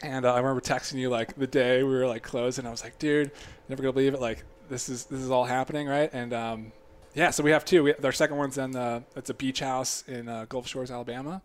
[0.01, 2.71] and uh, I remember texting you like the day we were like closed, and I
[2.71, 3.31] was like, dude,
[3.69, 4.21] never gonna believe it.
[4.21, 6.09] Like this is this is all happening, right?
[6.13, 6.71] And um,
[7.15, 7.83] yeah, so we have two.
[7.83, 11.41] We, our second one's in the it's a beach house in uh, Gulf Shores, Alabama.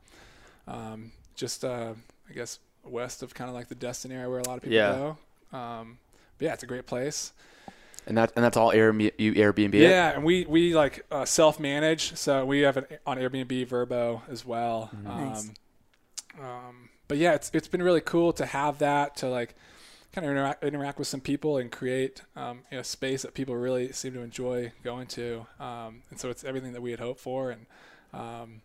[0.68, 1.94] Um, just uh,
[2.28, 4.76] I guess west of kind of like the Destin area where a lot of people
[4.76, 5.14] Yeah.
[5.52, 5.56] go.
[5.56, 5.98] Um,
[6.38, 7.32] but yeah, it's a great place.
[8.06, 9.12] And that and that's all Airbnb.
[9.18, 9.74] You Airbnb.
[9.74, 9.82] it?
[9.82, 14.22] Yeah, and we we like uh, self manage, so we have it on Airbnb Vrbo
[14.28, 14.90] as well.
[15.04, 15.50] Nice.
[16.38, 19.54] Um, um, but yeah, it's it's been really cool to have that to like
[20.12, 23.56] kind of interact, interact with some people and create um, you know space that people
[23.56, 25.46] really seem to enjoy going to.
[25.58, 27.50] Um, and so it's everything that we had hoped for.
[27.50, 27.66] And
[28.12, 28.62] um,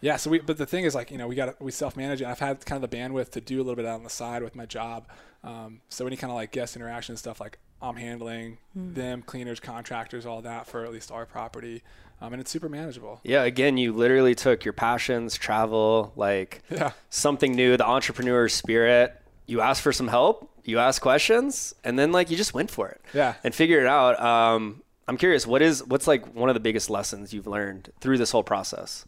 [0.00, 2.20] yeah, so we but the thing is like you know we got we self manage
[2.20, 4.10] and I've had kind of the bandwidth to do a little bit out on the
[4.10, 5.08] side with my job.
[5.42, 9.60] Um, so any kind of like guest interaction and stuff like I'm handling them, cleaners,
[9.60, 11.82] contractors, all that for at least our property.
[12.20, 13.20] Um, and it's super manageable.
[13.22, 16.92] Yeah, again, you literally took your passions, travel, like Yeah.
[17.10, 19.14] something new, the entrepreneur spirit.
[19.46, 22.88] You asked for some help, you asked questions, and then like you just went for
[22.88, 23.00] it.
[23.12, 23.34] Yeah.
[23.44, 24.18] And figure it out.
[24.20, 28.16] Um, I'm curious, what is what's like one of the biggest lessons you've learned through
[28.18, 29.04] this whole process,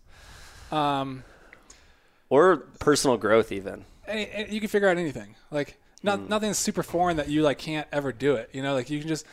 [0.71, 1.25] Um,
[2.29, 3.85] or personal growth even?
[4.07, 5.35] any, any- you can figure out anything.
[5.51, 8.51] Like not, nothing's super foreign that you like can't ever do it.
[8.53, 9.26] You know, like you can just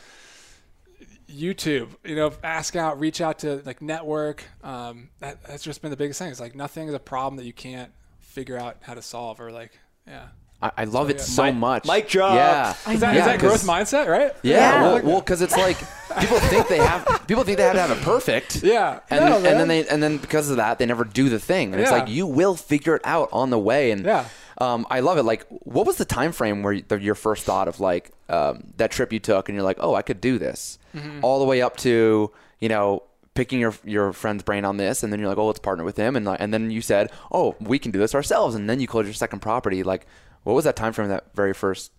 [1.30, 1.88] YouTube.
[2.04, 4.44] You know, ask out, reach out to like network.
[4.62, 6.30] Um, that, that's just been the biggest thing.
[6.30, 7.90] It's like nothing is a problem that you can't
[8.20, 9.72] figure out how to solve or like
[10.06, 10.26] yeah.
[10.62, 11.22] I, I love it yeah.
[11.22, 11.84] so Mic- much.
[11.86, 12.34] mic drop.
[12.34, 12.70] Yeah.
[12.92, 14.32] Is that, is Yeah, that growth mindset, right?
[14.42, 14.82] Yeah, Yeah.
[14.82, 15.76] well, well, because it's like
[16.18, 18.56] people think they have people think they have to have it perfect.
[18.62, 19.00] Yeah.
[19.10, 21.72] and No, and then they and then because of that they never do the thing.
[21.72, 23.90] And it's like you will figure it out on the way.
[23.90, 24.26] And Yeah.
[24.58, 25.22] Um, I love it.
[25.24, 28.90] Like, what was the time frame where the, your first thought of like um, that
[28.90, 31.22] trip you took, and you're like, oh, I could do this, Mm-hmm.
[31.22, 33.02] all the way up to you know
[33.34, 35.96] picking your your friend's brain on this, and then you're like, oh, let's partner with
[35.96, 38.80] him, and like, and then you said, oh, we can do this ourselves, and then
[38.80, 39.82] you closed your second property.
[39.82, 40.06] Like,
[40.44, 41.08] what was that time frame?
[41.08, 41.92] That very first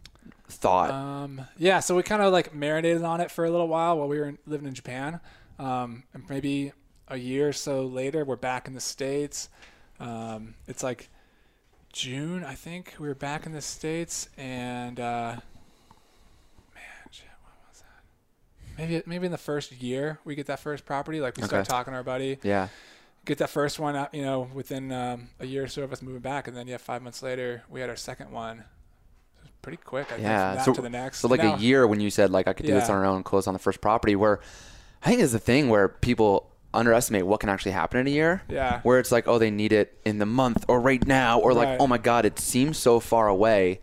[0.50, 0.90] thought.
[0.92, 4.08] Um, yeah, so we kind of like marinated on it for a little while while
[4.08, 5.20] we were in, living in Japan.
[5.60, 6.72] Um, and maybe
[7.08, 9.50] a year or so later, we're back in the States.
[10.00, 11.10] Um, it's like
[11.98, 12.94] June, I think.
[13.00, 15.36] We were back in the States, and uh,
[16.76, 18.78] man, shit, what was that?
[18.78, 21.20] Maybe maybe in the first year we get that first property.
[21.20, 22.68] Like we start talking to our buddy, yeah.
[23.26, 26.04] get that first one out, you know, within um, a year or so of us
[26.04, 28.64] moving back, and then yeah, five months later we had our second one.
[29.64, 30.12] Pretty quick.
[30.14, 30.62] I Yeah.
[30.62, 31.20] so, to the next.
[31.20, 33.06] so like Now- a year when you said like I could do this on our
[33.06, 34.16] own, close on the first property.
[34.16, 34.40] Where
[35.04, 38.44] I think is the thing where people underestimate what can actually happen in a year.
[38.48, 38.80] Yeah.
[38.84, 41.68] Where it's like, oh, they need it in the month or right now, or like,
[41.68, 41.78] Right.
[41.80, 43.82] oh my god, it seems so far away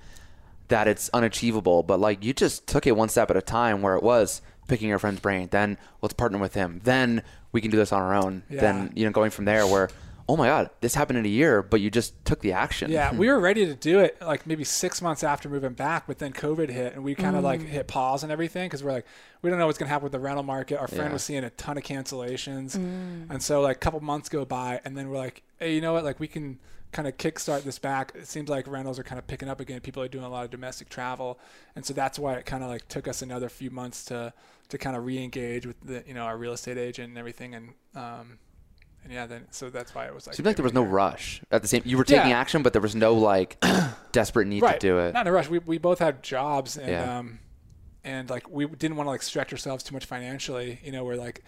[0.69, 1.83] that it's unachievable.
[1.83, 3.83] But like you just took it one step at a time.
[3.83, 7.23] Where it was picking your friend's brain, then let's partner with him, then
[7.53, 8.43] we can do this on our own.
[8.49, 9.91] Then you know going from there where.
[10.27, 10.71] Oh my God!
[10.81, 12.91] This happened in a year, but you just took the action.
[12.91, 16.19] Yeah, we were ready to do it like maybe six months after moving back, but
[16.19, 19.07] then COVID hit and we kind of like hit pause and everything because we're like,
[19.43, 20.79] we don't know what's gonna happen with the rental market.
[20.79, 21.13] Our friend Yeah.
[21.13, 24.97] was seeing a ton of cancellations, and so like a couple months go by, and
[24.97, 26.05] then we're like, hey, you know what?
[26.05, 26.59] Like we can
[26.93, 28.13] kind of kickstart this back.
[28.15, 29.81] It seems like rentals are kind of picking up again.
[29.81, 31.39] People are doing a lot of domestic travel,
[31.77, 34.33] and so that's why it kind of like took us another few months to
[34.71, 37.69] to kind of re-engage with the you know our real estate agent and everything, and
[37.95, 38.39] um,
[39.05, 40.91] and yeah, then so that's why it was like Seemed like there was no year.
[40.91, 41.83] rush at the same.
[41.85, 42.39] You were taking Yeah.
[42.41, 43.63] action, but there was no like
[44.13, 45.15] desperate need to do it.
[45.15, 45.49] Not in a rush.
[45.49, 47.19] We, we both had jobs and Yeah.
[47.19, 47.39] um
[48.03, 50.81] and like we didn't want to like stretch ourselves too much financially.
[50.85, 51.43] You know, we're like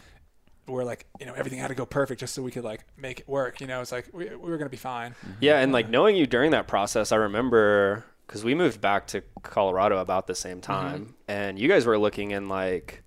[0.66, 3.20] we're like you know everything had to go perfect just so we could like make
[3.20, 3.60] it work.
[3.60, 5.14] You know, it's like we, we were gonna be fine.
[5.40, 9.22] Yeah, and like knowing you during that process, I remember because we moved back to
[9.42, 13.02] Colorado about the same time, and you guys were looking in like.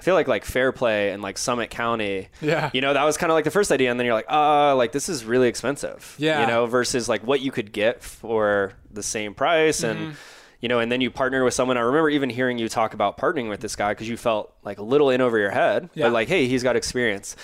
[0.00, 2.28] I feel like like Fairplay and like Summit County.
[2.40, 2.70] Yeah.
[2.72, 4.74] You know, that was kind of like the first idea, and then you're like, uh,
[4.76, 6.14] like this is really expensive.
[6.18, 6.40] Yeah.
[6.40, 10.02] You know, versus like what you could get for the same price, Mm-hmm.
[10.04, 10.16] and
[10.60, 11.76] you know, and then you partner with someone.
[11.78, 14.78] I remember even hearing you talk about partnering with this guy because you felt like
[14.78, 16.06] a little in over your head, Yeah.
[16.06, 17.34] but like, hey, he's got experience.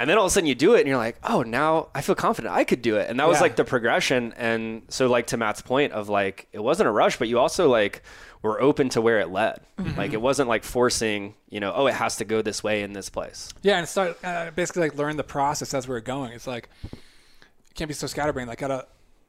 [0.00, 2.02] And then all of a sudden you do it, and you're like, oh, now I
[2.02, 3.08] feel confident I could do it.
[3.10, 3.42] And that was Yeah.
[3.42, 4.32] like the progression.
[4.36, 7.68] And so, like to Matt's point of like, it wasn't a rush, but you also
[7.70, 8.02] like
[8.42, 9.60] were open to where it led.
[9.78, 9.98] Mm-hmm.
[9.98, 12.92] Like it wasn't like forcing, you know, oh, it has to go this way in
[12.92, 13.48] this place.
[13.62, 16.32] Yeah, and start uh, basically like learn the process as we are going.
[16.32, 18.48] It's like you can't be so scatterbrained.
[18.48, 18.86] Like, gotta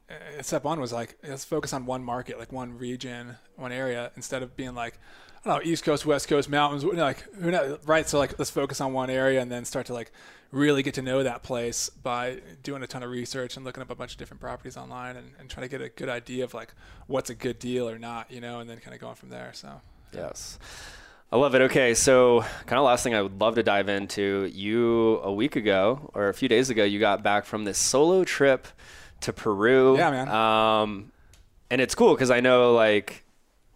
[0.10, 4.12] uh, step one was like let's focus on one market, like one region, one area,
[4.16, 4.99] instead of being like
[5.46, 6.84] I don't know East Coast, West Coast, mountains.
[6.84, 8.08] Like who knows, right?
[8.08, 10.12] So like let's focus on one area and then start to like
[10.52, 13.90] really get to know that place by doing a ton of research and looking up
[13.90, 16.54] a bunch of different properties online and, and trying to get a good idea of
[16.54, 16.74] like
[17.08, 19.52] what's a good deal or not, you know, and then kind of going from there.
[19.54, 19.80] So
[20.14, 20.58] Yes.
[21.32, 21.62] I love it.
[21.62, 24.50] Okay, so kind of last thing I would love to dive into.
[24.52, 28.24] You a week ago or a few days ago, you got back from this solo
[28.24, 28.68] trip
[29.22, 29.96] to Peru.
[29.98, 30.28] Yeah, man.
[30.28, 31.12] Um,
[31.70, 33.24] and it's cool because I know like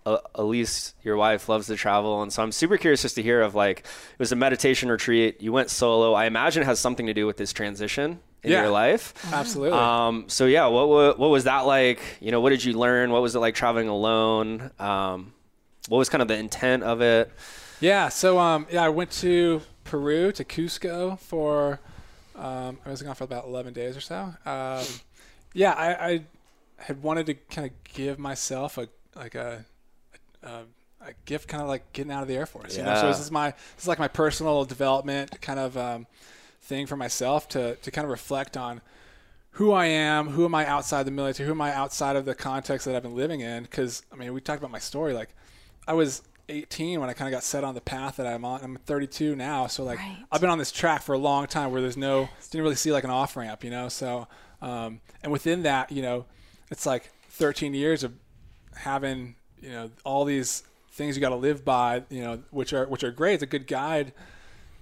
[0.06, 3.42] uh, Elise, your wife, loves to travel, and so I'm super curious just to hear
[3.42, 5.42] of like it was a meditation retreat.
[5.42, 6.14] You went solo.
[6.14, 8.62] I imagine it has something to do with this transition in Yeah.
[8.64, 9.14] your life.
[9.34, 9.78] absolutely.
[9.80, 12.00] Um, so yeah, what, what what was that like?
[12.20, 13.12] You know, what did you learn?
[13.12, 14.72] What was it like traveling alone?
[14.80, 15.34] Um,
[15.90, 17.32] what was kind of the intent of it?
[17.80, 21.80] Yeah, so um, yeah, I went to Peru to Cusco for
[22.36, 24.34] um, I was gone for about eleven days or so.
[24.46, 24.86] Um,
[25.54, 26.22] yeah, I, I
[26.78, 29.66] had wanted to kind of give myself a like a
[30.44, 30.64] a,
[31.02, 32.78] a gift, kind of like getting out of the Air Force.
[32.78, 33.08] You know, so Yeah.
[33.10, 36.08] this is my this is like my personal development kind of um,
[36.62, 38.82] thing for myself to to kind of reflect on
[39.58, 42.34] who I am, who am I outside the military, who am I outside of the
[42.34, 43.64] context that I've been living in.
[43.64, 45.14] Because I mean, we talked about my story.
[45.14, 45.30] Like,
[45.88, 48.62] I was 18 when I kind of got set on the path that I'm on.
[48.64, 50.18] I'm 32 now, so like Right.
[50.32, 52.92] I've been on this track for a long time where there's no didn't really see
[52.92, 53.90] like an off ramp, you know.
[53.90, 54.28] So
[54.62, 56.26] um, and within that, you know,
[56.72, 58.14] it's like 13 years of
[58.76, 62.86] having you know all these things you got to live by, you know, which are
[62.86, 63.36] which are great.
[63.36, 64.14] It's a good guide.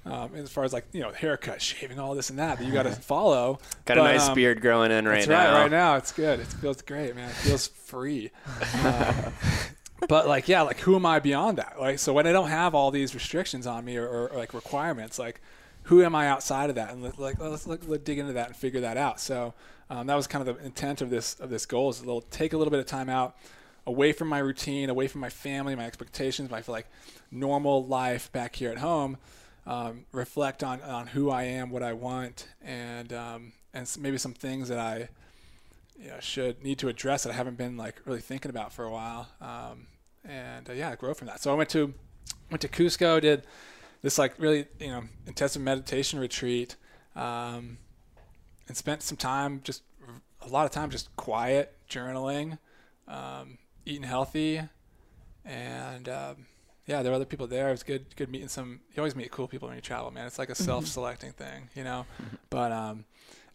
[0.04, 2.74] Um, as far as like you know haircut, shaving, all this and that that you
[2.74, 3.60] got to follow.
[3.86, 5.54] Got a nice um, beard growing in right that's now.
[5.54, 5.62] right.
[5.64, 6.40] Right now, it's good.
[6.40, 7.30] It feels great, man.
[7.30, 8.32] It feels free.
[8.76, 9.30] Uh,
[10.10, 11.80] but like, yeah, like who am I beyond that?
[11.80, 14.56] Like, so when I don't have all these restrictions on me or, or, or, like
[14.56, 15.40] requirements, like
[15.84, 16.92] who am I outside of that?
[16.92, 19.20] And let- like, let's, let's, let's dig into that and figure that out.
[19.20, 19.54] So
[19.92, 22.22] um, that was kind of the intent of this of this goal is a little
[22.22, 23.36] take a little bit of time out
[23.86, 26.88] away from my routine, away from my family, my expectations, my like
[27.32, 29.18] normal life back here at home.
[29.66, 34.34] Um, reflect on, on who I am, what I want, and um, and maybe some
[34.34, 35.10] things that I
[36.02, 38.86] you know, should need to address that I haven't been like really thinking about for
[38.86, 39.30] a while.
[39.40, 39.88] Um,
[40.26, 41.42] and uh, yeah, grow from that.
[41.42, 41.94] So I went to
[42.50, 43.44] went to Cusco, did
[44.02, 46.76] this like really you know intensive meditation retreat,
[47.16, 47.78] um,
[48.68, 49.84] and spent some time just
[50.42, 52.58] a lot of time just quiet journaling,
[53.08, 54.62] um, eating healthy,
[55.46, 56.46] and um,
[56.86, 57.70] yeah, there were other people there.
[57.70, 58.82] It was good good meeting some.
[58.94, 60.28] You always meet cool people when you travel, man.
[60.28, 62.06] It's like a self-selecting thing, you know.
[62.50, 63.06] But um,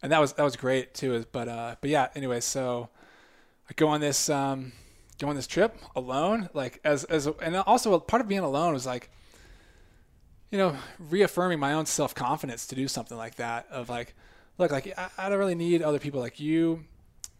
[0.01, 1.13] and that was that was great too.
[1.13, 2.07] Is but uh, but yeah.
[2.15, 2.89] Anyway, so
[3.69, 4.71] I go on this um,
[5.19, 6.49] go on this trip alone.
[6.53, 9.09] Like as as and also part of being alone was like,
[10.51, 13.67] you know, reaffirming my own self confidence to do something like that.
[13.69, 14.15] Of like,
[14.57, 16.21] look, like I, I don't really need other people.
[16.21, 16.85] Like you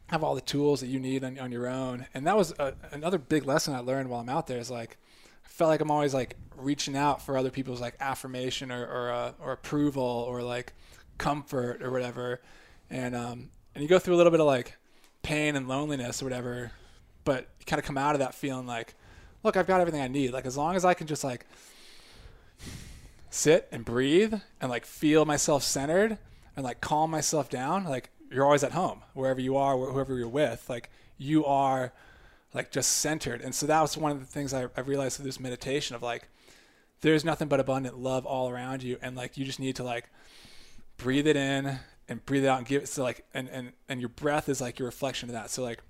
[0.07, 2.05] have all the tools that you need on, on your own.
[2.13, 4.57] And that was a, another big lesson I learned while I'm out there.
[4.57, 4.97] Is like,
[5.45, 9.11] I felt like I'm always like reaching out for other people's like affirmation or or,
[9.11, 10.73] uh, or approval or like
[11.17, 12.41] comfort or whatever.
[12.89, 14.77] And um and you go through a little bit of like
[15.23, 16.71] pain and loneliness or whatever,
[17.25, 18.95] but you kind of come out of that feeling like,
[19.43, 20.31] look, I've got everything I need.
[20.31, 21.45] Like as long as I can just like
[23.29, 26.17] sit and breathe and like feel myself centered
[26.55, 30.17] and like calm myself down, like you're always at home wherever you are, wh- whoever
[30.17, 31.93] you're with, like you are
[32.53, 33.41] like just centered.
[33.41, 36.03] And so that was one of the things I, I realized through this meditation of
[36.03, 36.27] like,
[37.01, 38.97] there's nothing but abundant love all around you.
[39.01, 40.09] And like, you just need to like
[40.97, 43.99] breathe it in and breathe it out and give it so like, and, and, and
[43.99, 45.49] your breath is like your reflection of that.
[45.49, 45.83] So like,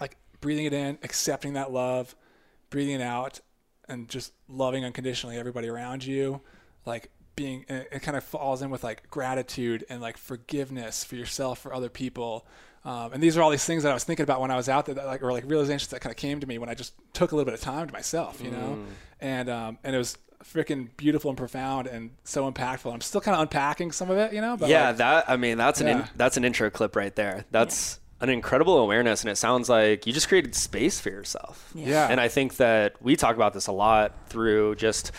[0.00, 2.14] like breathing it in, accepting that love,
[2.70, 3.40] breathing it out,
[3.88, 6.40] and just loving unconditionally everybody around you,
[6.86, 11.16] like being it it kind of falls in with like gratitude and like forgiveness for
[11.16, 12.46] yourself for other people.
[12.84, 14.68] Um, and these are all these things that I was thinking about when I was
[14.68, 16.74] out there, that, like or like realizations that kind of came to me when I
[16.74, 18.84] just took a little bit of time to myself, you know,
[19.20, 22.92] and um, and it was freaking beautiful and profound and so impactful.
[22.92, 24.56] I'm still kind of unpacking some of it, you know.
[24.56, 27.44] But yeah, like, that I mean that's an in, that's an intro clip right there.
[27.50, 31.70] That's an incredible awareness, and it sounds like you just created space for yourself.
[31.74, 32.06] Yeah.
[32.08, 35.12] And I think that we talk about this a lot through just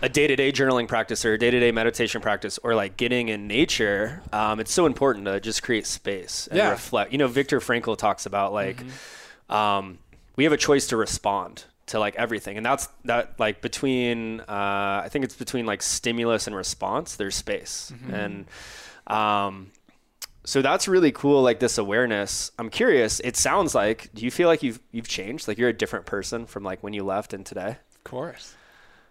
[0.00, 4.22] a day-to-day journaling practice or a day-to-day meditation practice or like getting in nature.
[4.32, 6.70] Um, it's so important to just create space and Yeah.
[6.70, 7.12] reflect.
[7.12, 9.54] You know, Viktor Frankl talks about like Mm-hmm.
[9.54, 9.98] um,
[10.36, 15.02] we have a choice to respond to like everything and that's that like between uh,
[15.04, 18.14] i think it's between like stimulus and response there's space Mm-hmm.
[18.14, 18.46] and
[19.08, 19.72] um,
[20.44, 24.48] so that's really cool like this awareness i'm curious it sounds like do you feel
[24.48, 27.44] like you've you've changed like you're a different person from like when you left and
[27.44, 28.54] today of course.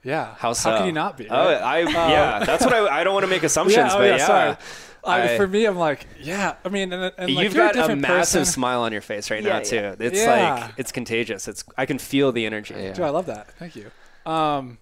[0.04, 0.34] Yeah.
[0.40, 1.30] how so How can you not be?
[1.30, 1.62] oh right?
[1.62, 4.58] i yeah that's what i i don't want to make assumptions oh, but yeah, sorry.
[5.04, 6.56] I, I- for me, I'm like, yeah.
[6.66, 8.46] I mean, and, and You've you're got a, different massive person.
[8.46, 9.76] smile on your face right Yeah, now too.
[9.78, 9.96] yeah.
[9.98, 10.54] It's Yeah.
[10.66, 11.48] like it's contagious.
[11.48, 12.74] It's I can feel the energy.
[12.78, 12.92] Yeah.
[12.92, 13.50] Dude, I love that.
[13.58, 13.92] Thank you.
[14.26, 14.78] Um,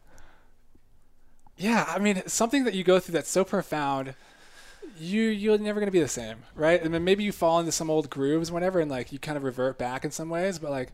[1.55, 4.15] yeah, I mean, something that you go through that's so profound,
[4.99, 6.83] you you're never gonna be the same, right?
[6.83, 9.43] I mean, maybe you fall into some old grooves, whatever, and like you kind of
[9.43, 10.91] revert back in some ways, but like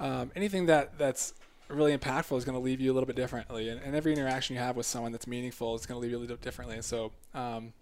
[0.00, 1.34] um, anything that that's
[1.68, 4.62] really impactful is to leave you a little bit differently, and, and every interaction you
[4.62, 6.76] have with someone that's meaningful is to leave you a little differently.
[6.76, 7.72] And so, um,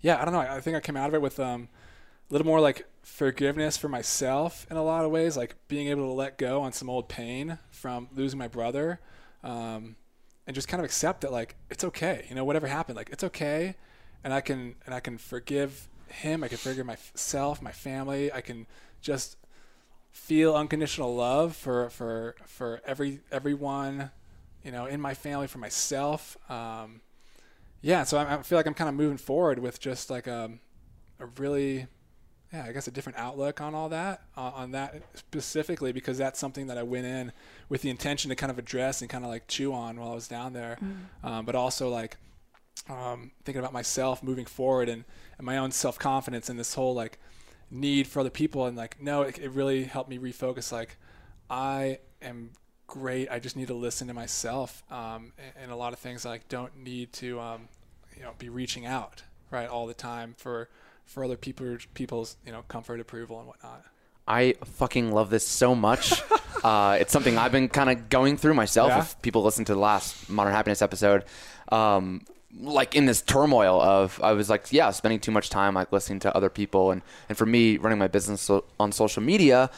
[0.00, 0.40] yeah, I don't know.
[0.40, 1.68] I, I think I came out of it with um,
[2.28, 6.06] a little more like forgiveness for myself in a lot of ways, like being able
[6.06, 9.00] to let go on some old pain from losing my brother,
[9.42, 9.96] um,
[10.46, 13.24] and just kind of accept that like it's okay, you know, whatever happened, like it's
[13.24, 13.76] okay,
[14.24, 18.40] and I can and I can forgive him, I can forgive myself, my family, I
[18.40, 18.66] can
[19.00, 19.36] just
[20.10, 24.10] feel unconditional love for for for every everyone,
[24.64, 26.36] you know, in my family, for myself.
[26.50, 27.00] Um,
[27.82, 30.50] yeah, so I, I feel like I'm kind of moving forward with just like a,
[31.18, 31.86] a really
[32.52, 36.38] yeah, I guess a different outlook on all that, uh, on that specifically, because that's
[36.38, 37.32] something that I went in
[37.68, 40.14] with the intention to kind of address and kind of like chew on while I
[40.14, 40.76] was down there,
[41.22, 42.16] um, but also like
[42.90, 45.04] um, thinking about myself moving forward and,
[45.38, 47.18] and my own self confidence and this whole like
[47.70, 50.72] need for other people and like no, it, it really helped me refocus.
[50.72, 50.96] Like
[51.48, 52.50] I am
[52.86, 53.30] great.
[53.30, 56.48] I just need to listen to myself, um, and, and a lot of things like
[56.48, 57.68] don't need to um,
[58.16, 60.68] you know be reaching out right all the time for
[61.04, 63.84] for other people people's you know comfort, approval, and whatnot.
[64.26, 66.22] I fucking love this so much.
[66.64, 68.90] uh, it's something I've been kind of going through myself.
[68.90, 69.00] Yeah?
[69.00, 71.24] If people listen to the last Modern Happiness episode,
[71.70, 72.22] um,
[72.58, 76.20] like in this turmoil of, I was like, yeah, spending too much time like listening
[76.20, 79.70] to other people, and and for me, running my business so, on social media,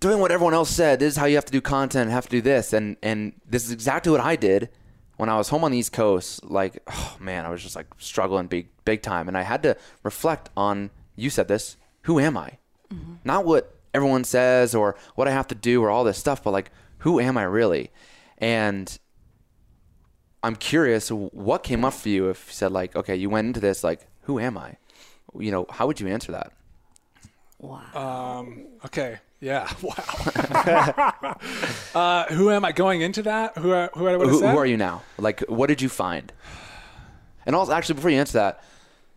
[0.00, 0.98] doing what everyone else said.
[1.00, 3.64] This is how you have to do content, have to do this, and and this
[3.64, 4.70] is exactly what I did
[5.16, 6.44] when I was home on the East Coast.
[6.44, 9.76] Like, oh man, I was just like struggling big big time, and I had to
[10.02, 10.90] reflect on.
[11.16, 11.76] You said this.
[12.02, 12.58] Who am I?
[12.92, 13.14] Mm-hmm.
[13.24, 16.52] Not what everyone says or what I have to do or all this stuff, but
[16.52, 17.90] like, who am I really?
[18.38, 18.98] And
[20.42, 23.60] I'm curious, what came up for you if you said like, okay, you went into
[23.60, 24.76] this like, who am I?
[25.38, 26.52] You know, how would you answer that?
[27.58, 28.38] Wow.
[28.40, 29.18] Um, okay.
[29.40, 29.68] Yeah.
[29.82, 29.94] Wow.
[31.94, 33.56] uh, who am I going into that?
[33.58, 35.02] Who are, who, I would have Who, who are you now?
[35.16, 36.32] Like, what did you find?
[37.46, 38.62] And also, actually, before you answer that,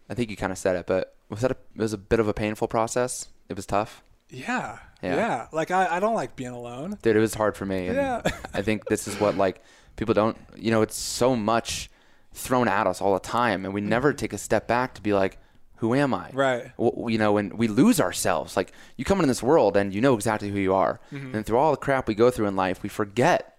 [0.09, 2.19] I think you kind of said it, but was that a, it was a bit
[2.19, 3.27] of a painful process?
[3.49, 4.79] It was tough, Yeah.
[5.03, 5.15] Yeah.
[5.15, 5.47] Yeah.
[5.51, 6.97] Like I, I don't like being alone.
[7.01, 7.15] dude.
[7.15, 7.87] It was hard for me.
[7.87, 8.21] And Yeah.
[8.53, 9.61] I think this is what like
[9.95, 10.37] people don't.
[10.55, 11.89] You know, it's so much
[12.33, 15.13] thrown at us all the time, and we never take a step back to be
[15.13, 15.37] like,
[15.77, 16.27] who am I?
[16.29, 16.37] Mm-hmm.
[16.37, 16.77] Right.
[16.77, 18.55] w- you know, and we lose ourselves.
[18.55, 21.35] Like you come into this world and you know exactly who you are, Mm-hmm.
[21.35, 23.57] and through all the crap we go through in life, we forget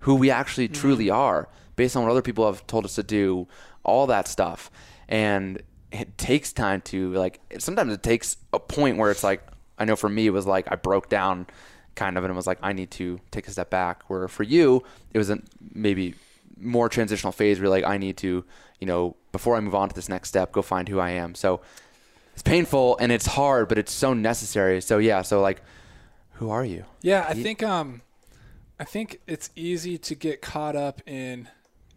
[0.00, 0.80] who we actually Mm-hmm.
[0.80, 3.48] truly are based on what other people have told us to do,
[3.82, 4.70] all that stuff,
[5.08, 5.60] and
[5.90, 7.40] it takes time to like.
[7.58, 9.42] Sometimes it takes a point where it's like,
[9.78, 11.46] I know for me it was like I broke down,
[11.94, 14.02] kind of, and it was like I need to take a step back.
[14.08, 14.82] Where for you
[15.12, 15.38] it was a
[15.72, 16.14] maybe
[16.58, 18.44] more transitional phase where you're like I need to,
[18.80, 21.34] you know, before I move on to this next step, go find who I am.
[21.34, 21.60] So
[22.32, 24.80] it's painful and it's hard, but it's so necessary.
[24.80, 25.62] So yeah, so like,
[26.34, 26.84] who are you?
[27.00, 28.02] Yeah, I think um,
[28.78, 31.48] I think it's easy to get caught up in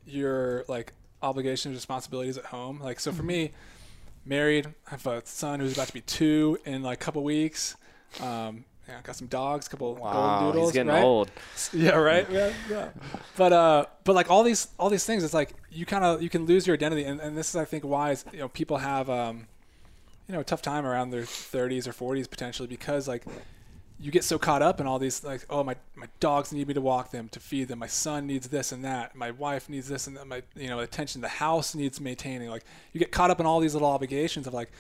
[0.06, 2.80] your like obligations, responsibilities at home.
[2.80, 3.52] Like, so for me,
[4.26, 7.76] married, I have a son who's about to be two in like a couple weeks.
[8.22, 10.70] Um, yeah, got some dogs, a couple Wow, golden doodles.
[10.70, 11.04] he's getting right?
[11.04, 11.32] old.
[11.74, 12.30] Yeah, right.
[12.32, 12.90] Yeah, yeah.
[13.36, 16.30] But uh, but like all these all these things, it's like you kind of you
[16.30, 18.78] can lose your identity, and, and this is I think why is, you know people
[18.78, 19.48] have um,
[20.28, 23.24] you know a tough time around their 30s or 40s potentially because like
[24.00, 26.74] you get so caught up in all these like oh my my dogs need me
[26.74, 29.88] to walk them to feed them my son needs this and that my wife needs
[29.88, 32.64] this and that my you know attention the house needs maintaining like
[32.94, 34.72] you get caught up in all these little obligations of like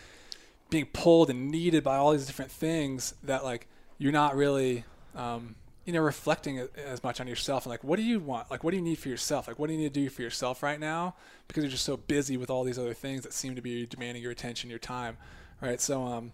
[0.69, 4.83] being pulled and needed by all these different things that like you're not really
[5.15, 8.51] um, you know reflecting as much on yourself and like what do you want?
[8.51, 9.47] Like what do you need for yourself?
[9.47, 11.15] Like what do you need to do for yourself right now?
[11.47, 14.21] Because you're just so busy with all these other things that seem to be demanding
[14.21, 15.17] your attention your time
[15.61, 15.79] right?
[15.81, 16.33] So um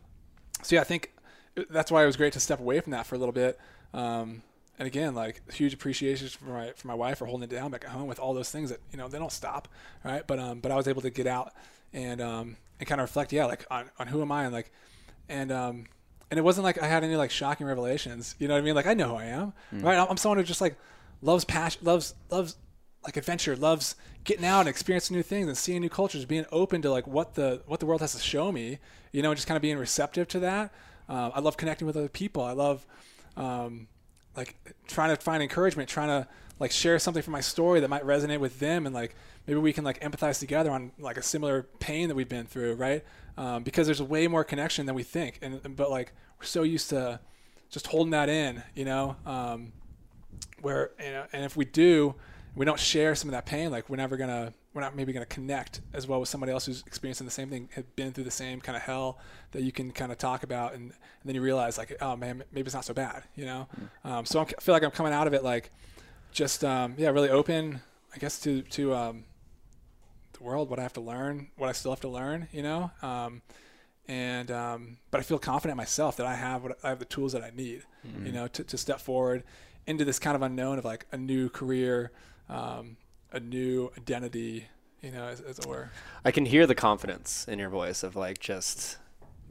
[0.61, 1.11] so yeah i think
[1.70, 3.59] that's why it was great to step away from that for a little bit.
[3.93, 4.41] Um
[4.80, 7.86] and again like huge appreciation for my for my wife for holding it down back
[7.86, 9.68] at home with all those things that you know they don't stop
[10.03, 10.26] right?
[10.26, 11.53] But um but i was able to get out
[11.93, 14.72] and um and kind of reflect yeah like on, on who am i and like
[15.30, 15.86] and um
[16.32, 18.36] and it wasn't like I had any like shocking revelations.
[18.40, 18.76] You know what I mean?
[18.76, 19.98] Like I know who I am, right?
[19.98, 20.76] I'm, I'm someone who just like
[21.22, 22.58] loves passion, loves loves
[23.04, 26.82] like adventure, loves getting out and experiencing new things and seeing new cultures, being open
[26.82, 28.80] to like what the what the world has to show me.
[29.12, 30.72] You know, and just kind of being receptive to that.
[31.08, 32.44] Uh, I love connecting with other people.
[32.44, 32.86] I love
[33.38, 33.88] um,
[34.36, 34.56] like
[34.88, 36.28] trying to find encouragement, trying to
[36.60, 39.16] like share something from my story that might resonate with them, and like
[39.48, 42.76] maybe we can like empathize together on like a similar pain that we've been through,
[42.76, 43.04] right?
[43.38, 46.90] Um, because there's way more connection than we think, and but like we're so used
[46.90, 47.20] to
[47.70, 49.16] just holding that in, you know.
[49.26, 49.74] Um,
[50.62, 52.16] where you know, and if we do,
[52.56, 55.26] we don't share some of that pain, like we're never gonna, we're not maybe gonna
[55.26, 58.32] connect as well with somebody else who's experiencing the same thing, have been through the
[58.32, 59.20] same kind of hell
[59.52, 60.94] that you can kind of talk about, and, and
[61.26, 63.68] then you realize like, oh man, maybe it's not so bad, you know.
[64.04, 65.72] Um, so I'm, I feel like I'm coming out of it like,
[66.32, 67.82] just um, yeah, really open,
[68.16, 69.26] I guess to to um,
[70.44, 72.91] world, what I have to learn, what I still have to learn, you know.
[73.02, 73.41] Um,
[74.08, 77.06] and um, but I feel confident in myself that I have what I have the
[77.06, 77.84] tools that I need,
[78.24, 79.44] you know, to, to step forward
[79.88, 82.12] into this kind of unknown of like a new career,
[82.50, 82.98] um,
[83.32, 84.68] a new identity,
[85.02, 85.89] you know, as, as it were.
[86.26, 88.98] I can hear the confidence in your voice of like just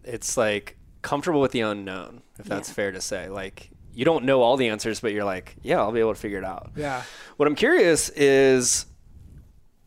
[0.05, 2.75] it's like comfortable with the unknown, if that's Yeah.
[2.75, 3.29] fair to say.
[3.31, 6.21] Like you don't know all the answers, but you're like, yeah, I'll be able to
[6.21, 6.73] figure it out.
[6.77, 7.03] Yeah.
[7.39, 8.85] What I'm curious is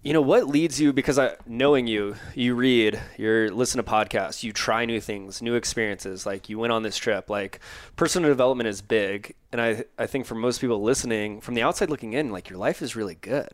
[0.06, 0.94] you know, what leads you?
[0.94, 5.56] Because I, knowing you, you read, you're listen to podcasts, you try new things, new
[5.56, 6.28] experiences.
[6.28, 7.28] Like you went on this trip.
[7.28, 7.60] Like
[7.96, 11.90] personal development is big, and I, I think for most people listening, from the outside
[11.90, 13.50] looking in, like your life is really good,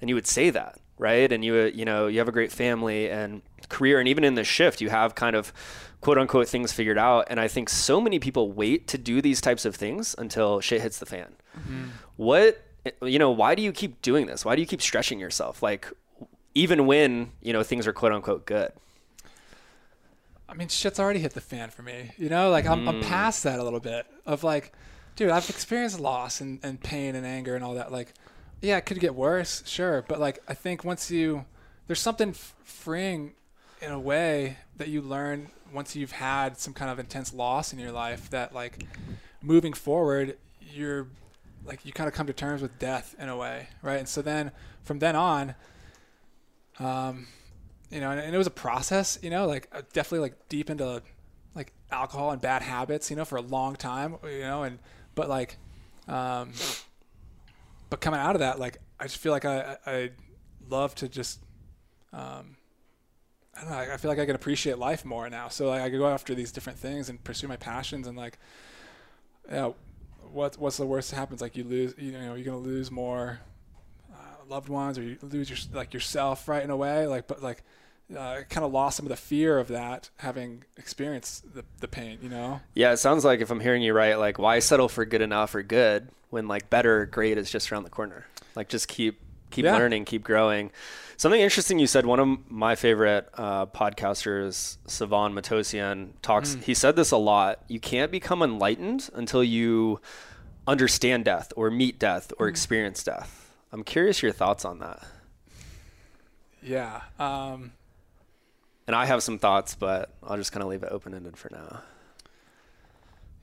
[0.00, 1.30] and you would say that, right?
[1.30, 4.48] And you, you know, you have a great family and career, and even in this
[4.48, 5.52] shift, you have kind of
[6.00, 7.26] quote unquote things figured out.
[7.28, 10.80] And I think so many people wait to do these types of things until shit
[10.80, 11.34] hits the fan.
[11.58, 11.84] Mm-hmm.
[12.16, 12.62] What
[13.02, 14.44] you know, why do you keep doing this?
[14.44, 15.62] Why do you keep stretching yourself?
[15.62, 15.90] Like,
[16.54, 18.72] even when, you know, things are quote unquote good.
[20.48, 22.12] I mean, shit's already hit the fan for me.
[22.16, 22.88] You know, like I'm, mm.
[22.88, 24.72] I'm past that a little bit of like,
[25.16, 27.90] dude, I've experienced loss and, and pain and anger and all that.
[27.90, 28.12] Like,
[28.60, 30.04] yeah, it could get worse, sure.
[30.06, 31.44] But like, I think once you,
[31.86, 33.32] there's something f- freeing
[33.80, 37.78] in a way that you learn once you've had some kind of intense loss in
[37.78, 38.86] your life that like
[39.42, 41.08] moving forward, you're
[41.64, 43.98] like you kind of come to terms with death in a way, right?
[43.98, 44.52] And so then
[44.82, 45.54] from then on,
[46.78, 47.26] um,
[47.90, 50.70] you know, and, and it was a process, you know, like uh, definitely like deep
[50.70, 51.02] into
[51.54, 54.78] like alcohol and bad habits, you know, for a long time, you know, and
[55.14, 55.56] but like,
[56.08, 56.52] um,
[57.90, 60.10] but coming out of that, like I just feel like I I
[60.68, 61.40] love to just,
[62.12, 62.56] um,
[63.56, 65.48] I don't know, I feel like I can appreciate life more now.
[65.48, 68.38] So like I can go after these different things and pursue my passions and like,
[69.50, 69.72] yeah,
[70.34, 71.40] what what's the worst that happens?
[71.40, 73.40] Like you lose, you know, you're gonna lose more
[74.12, 76.62] uh, loved ones, or you lose your like yourself, right?
[76.62, 77.62] In a way, like but like
[78.14, 82.18] uh, kind of lost some of the fear of that having experienced the, the pain,
[82.22, 82.60] you know?
[82.74, 85.54] Yeah, it sounds like if I'm hearing you right, like why settle for good enough
[85.54, 88.26] or good when like better, great is just around the corner.
[88.54, 89.20] Like just keep
[89.54, 89.76] keep yeah.
[89.76, 90.70] learning, keep growing.
[91.16, 92.06] Something interesting you said.
[92.06, 96.56] One of my favorite uh, podcasters, Sevan Matossian, talks.
[96.56, 96.62] Mm.
[96.64, 97.62] He said this a lot.
[97.68, 100.00] You can't become enlightened until you
[100.66, 102.50] understand death, or meet death, or mm.
[102.50, 103.52] experience death.
[103.72, 105.02] I'm curious your thoughts on that.
[106.62, 107.02] Yeah.
[107.18, 107.72] Um,
[108.86, 111.50] and I have some thoughts, but I'll just kind of leave it open ended for
[111.52, 111.82] now.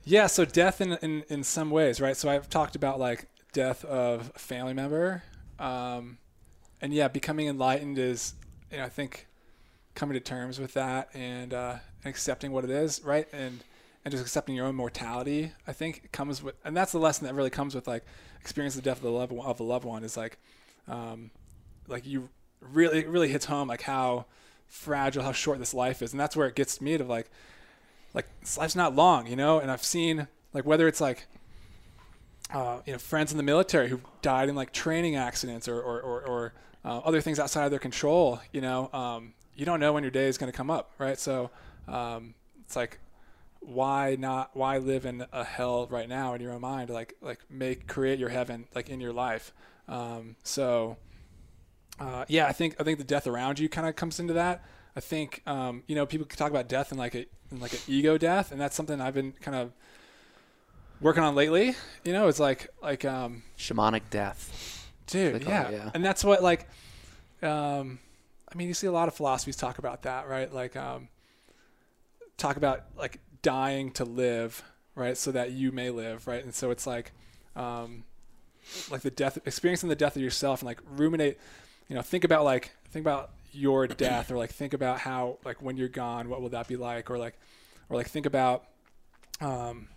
[0.04, 0.26] Yeah.
[0.26, 2.16] So death in, in in some ways, right?
[2.16, 5.22] So I've talked about like death of a family member.
[5.62, 6.18] Um,
[6.80, 8.34] and yeah, becoming enlightened is,
[8.70, 9.28] you know, I think
[9.94, 13.28] coming to terms with that and, uh, accepting what it is, right?
[13.32, 13.62] And
[14.04, 15.52] and just accepting your own mortality.
[15.66, 18.04] I think comes with, and that's the lesson that really comes with like
[18.40, 20.38] experience the death of the loved one, of a loved one is like,
[20.88, 21.30] um,
[21.86, 22.28] like you
[22.60, 24.26] really it really hits home like how
[24.66, 27.30] fragile, how short this life is, and that's where it gets me to like,
[28.12, 29.60] like this life's not long, you know.
[29.60, 31.26] And I've seen like whether it's like
[32.52, 36.00] uh, you know, friends in the military who died in like training accidents or, or,
[36.00, 36.52] or, or
[36.84, 40.10] uh, other things outside of their control, you know, um, you don't know when your
[40.10, 41.18] day is going to come up, right?
[41.18, 41.50] So
[41.88, 42.34] um,
[42.64, 42.98] it's like,
[43.60, 44.50] why not?
[44.54, 46.90] Why live in a hell right now in your own mind?
[46.90, 49.52] Like, like make create your heaven like in your life.
[49.88, 50.96] Um, so,
[52.00, 54.64] uh, yeah, I think I think the death around you kind of comes into that.
[54.96, 57.78] I think um, you know people talk about death and like a in like an
[57.86, 59.72] ego death, and that's something I've been kind of
[61.02, 61.74] working on lately.
[62.04, 65.42] You know, it's like like um, shamanic death, dude.
[65.42, 65.68] Yeah.
[65.68, 66.68] It, yeah, and that's what like.
[67.42, 67.98] Um,
[68.52, 70.52] I mean, you see a lot of philosophies talk about that, right?
[70.52, 71.08] Like, um,
[72.36, 74.62] talk about like dying to live,
[74.94, 75.16] right?
[75.16, 76.44] So that you may live, right?
[76.44, 77.12] And so it's like,
[77.56, 78.04] um,
[78.90, 81.38] like the death, experiencing the death of yourself, and like ruminate.
[81.88, 85.60] You know, think about like think about your death, or like think about how like
[85.62, 87.34] when you're gone, what will that be like, or like,
[87.88, 88.64] or like think about,
[89.40, 89.88] um,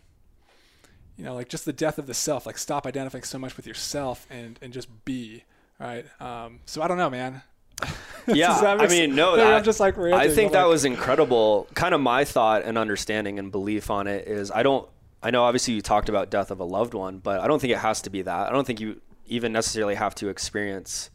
[1.18, 2.46] you know, like just the death of the self.
[2.46, 5.44] Like stop identifying so much with yourself and and just be
[5.80, 6.06] right.
[6.22, 7.42] Um, so I don't know, man.
[8.28, 11.68] yeah, I mean, no, that, I'm just like ranting, I think that like, was incredible.
[11.74, 14.88] Kind of my thought and understanding and belief on it is I don't.
[15.22, 17.74] I know obviously you talked about death of a loved one, but I don't think
[17.74, 18.48] it has to be that.
[18.48, 21.10] I don't think you even necessarily have to experience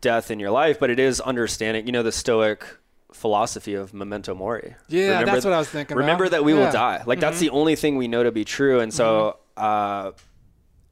[0.00, 1.86] death in your life, but it is understanding.
[1.86, 2.66] You know, the Stoic
[3.12, 4.74] philosophy of memento mori.
[4.88, 5.96] Yeah, remember, that's what I was thinking.
[5.96, 6.38] Remember about.
[6.38, 6.58] that we yeah.
[6.58, 7.02] will die.
[7.06, 7.20] Like mm-hmm.
[7.20, 8.80] that's the only thing we know to be true.
[8.80, 10.12] And so, mm-hmm.
[10.12, 10.12] uh,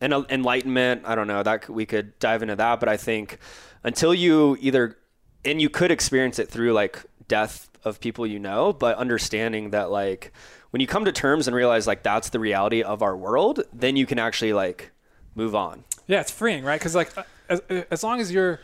[0.00, 1.02] and enlightenment.
[1.04, 3.38] I don't know that we could dive into that, but I think
[3.84, 4.96] until you either,
[5.44, 9.90] and you could experience it through like death of people you know, but understanding that
[9.90, 10.32] like
[10.70, 13.96] when you come to terms and realize like that's the reality of our world, then
[13.96, 14.90] you can actually like
[15.34, 15.84] move on.
[16.06, 16.78] Yeah, it's freeing, right?
[16.78, 17.12] Because like
[17.48, 17.60] as,
[17.90, 18.60] as long as you're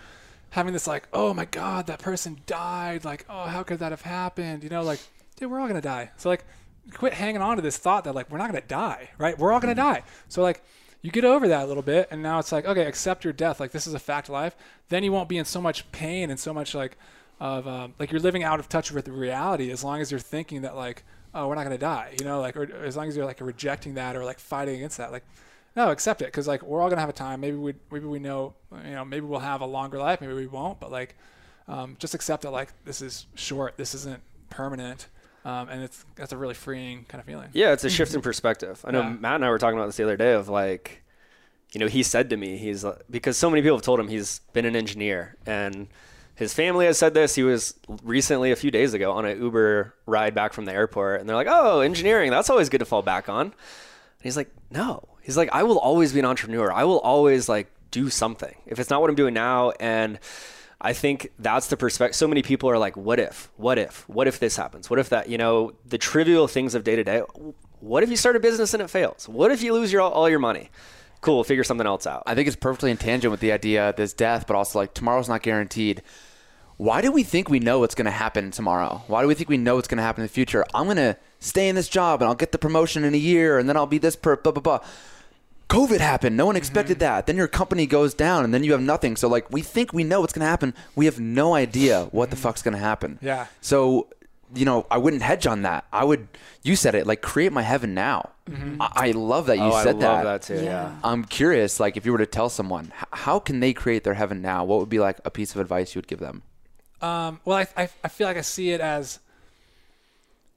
[0.51, 3.05] having this like, oh my god, that person died.
[3.05, 4.62] Like, oh, how could that have happened?
[4.62, 5.01] You know, like,
[5.36, 6.11] dude, we're all gonna die.
[6.16, 6.44] So like,
[6.92, 9.38] quit hanging on to this thought that like we're not gonna die, right?
[9.38, 9.94] We're all gonna mm-hmm.
[9.94, 10.03] die.
[10.28, 10.62] So like,
[11.03, 13.61] you get over that a little bit, and now it's like, okay, accept your death.
[13.61, 14.57] Like this is a fact of life.
[14.88, 16.97] Then you won't be in so much pain and so much like
[17.38, 20.62] of um, like you're living out of touch with reality as long as you're thinking
[20.62, 22.14] that like, oh, we're not gonna die.
[22.18, 24.99] You know, like or as long as you're like rejecting that or like fighting against
[24.99, 25.24] that, like
[25.77, 27.41] no, accept it because like we're all gonna have a time.
[27.41, 28.55] Maybe we maybe we know
[28.85, 30.20] you know maybe we'll have a longer life.
[30.20, 30.81] Maybe we won't.
[30.81, 31.14] But like,
[31.68, 33.77] um, just accept that like this is short.
[33.77, 34.20] This isn't
[34.51, 35.09] permanent.
[35.45, 37.51] Um, and it's that's a really freeing kind of feeling.
[37.53, 38.85] Yeah, it's a shift in perspective.
[38.85, 39.11] I know Yeah.
[39.11, 41.03] Matt and I were talking about this the other day of like,
[41.72, 44.09] you know, he said to me, he's like, because so many people have told him
[44.09, 45.87] he's been an engineer and
[46.35, 47.37] his family has said this.
[47.37, 51.20] He was recently, a few days ago, on an Uber ride back from the airport
[51.20, 53.47] and they're like, oh, engineering, that's always good to fall back on.
[53.47, 53.53] And
[54.22, 55.09] he's like, no.
[55.27, 56.72] He's like, I will always be an entrepreneur.
[56.72, 58.55] I will always like do something.
[58.64, 60.20] If it's not what I'm doing now and
[60.81, 62.14] I think that's the perspective.
[62.14, 63.51] So many people are like, what if?
[63.57, 64.09] What if?
[64.09, 64.89] What if this happens?
[64.89, 67.22] What if that, you know, the trivial things of day to day.
[67.81, 69.29] What if you start a business and it fails?
[69.29, 70.70] What if you lose your all your money?
[71.22, 72.22] Cool, figure something else out.
[72.24, 74.95] I think it's perfectly in tangent with the idea of this death, but also like
[74.95, 76.03] tomorrow's not guaranteed.
[76.77, 79.03] Why do we think we know what's going to happen tomorrow?
[79.09, 80.64] Why do we think we know what's going to happen in the future?
[80.72, 83.59] I'm going to stay in this job and I'll get the promotion in a year
[83.59, 84.87] and then I'll be this per blah blah blah.
[85.69, 86.37] COVID happened.
[86.37, 86.59] No one mm-hmm.
[86.59, 87.27] expected that.
[87.27, 89.17] Then your company goes down and then you have nothing.
[89.17, 90.75] So like we think we know what's going to happen.
[90.95, 92.43] We have no idea what the mm-hmm.
[92.43, 93.19] fuck's going to happen.
[93.21, 93.47] Yeah.
[93.61, 94.09] So,
[94.55, 95.87] you know, I wouldn't hedge on that.
[95.93, 96.29] I would
[96.62, 98.31] you said it like create my heaven now.
[98.51, 98.81] Mm-hmm.
[98.81, 99.75] I, I love that you said that.
[99.75, 100.55] oh, I said love that, too.
[100.55, 100.62] Yeah.
[100.62, 100.97] Yeah.
[101.03, 104.14] I'm curious, like, if you were to tell someone, h- how can they create their
[104.14, 104.64] heaven now?
[104.64, 106.43] What would be like a piece of advice you would give them?
[107.01, 109.19] Um, well, I, I, I feel like I see it as,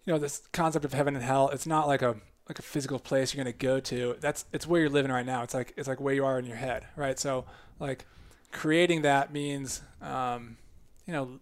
[0.05, 1.49] you know, this concept of heaven and hell.
[1.49, 2.16] It's not like a
[2.49, 4.15] like a physical place you're gonna go to.
[4.19, 5.43] That's it's where you're living right now.
[5.43, 7.17] It's like it's like where you are in your head, right?
[7.17, 7.45] So
[7.79, 8.05] like
[8.51, 10.57] creating that means, um,
[11.05, 11.39] you know,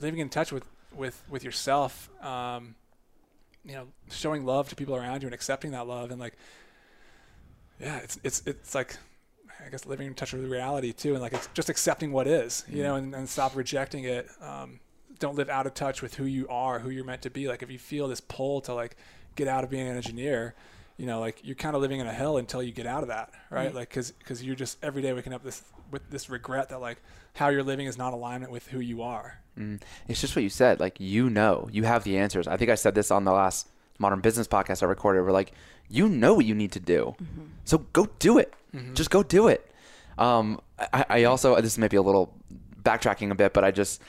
[0.00, 2.10] living in touch with with with yourself.
[2.22, 2.74] Um,
[3.64, 6.34] you know, showing love to people around you and accepting that love and like,
[7.80, 8.96] yeah, it's it's it's like.
[9.62, 12.64] I guess living in touch with reality too, and like it's just accepting what is,
[12.66, 14.26] you know, and, and stop rejecting it.
[14.40, 14.80] Um,
[15.18, 17.46] don't live out of touch with who you are, who you're meant to be.
[17.46, 18.96] Like if you feel this pull to like
[19.40, 20.54] get out of being an engineer,
[20.96, 23.08] you know, like you're kind of living in a hell until you get out of
[23.08, 23.74] that, right?
[23.74, 26.98] Like because because you're just every day waking up this with this regret that like
[27.34, 29.38] how you're living is not alignment with who you are.
[30.08, 30.80] It's just what you said.
[30.80, 32.46] Like, you know, you have the answers.
[32.46, 33.68] I think I said this on the last
[33.98, 35.22] Modern Business podcast I recorded.
[35.22, 35.52] We're like,
[35.88, 37.14] you know what you need to do.
[37.64, 38.54] So go do it.
[38.94, 39.70] Just go do it.
[40.18, 40.60] Um,
[40.92, 42.32] I, I also, this may be a little
[42.82, 44.00] backtracking a bit, but I just,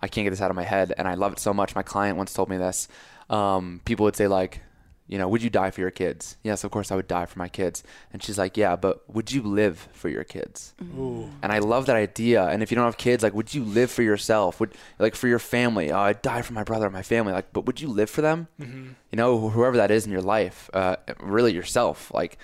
[0.00, 0.92] I can't get this out of my head.
[0.96, 1.74] And I love it so much.
[1.74, 2.88] My client once told me this.
[3.28, 4.62] Um, people would say, like,
[5.10, 6.36] you know, would you die for your kids?
[6.44, 7.82] Yes, of course I would die for my kids.
[8.12, 10.72] And she's like, yeah, but would you live for your kids?
[10.96, 11.28] Ooh.
[11.42, 12.46] And I love that idea.
[12.46, 14.60] And if you don't have kids, like, would you live for yourself?
[14.60, 15.90] Would like for your family?
[15.90, 17.32] Oh, I'd die for my brother my family.
[17.32, 18.46] Like, but would you live for them?
[18.60, 18.90] Mm-hmm.
[19.10, 22.12] You know, whoever that is in your life, uh, really yourself.
[22.14, 22.38] Like,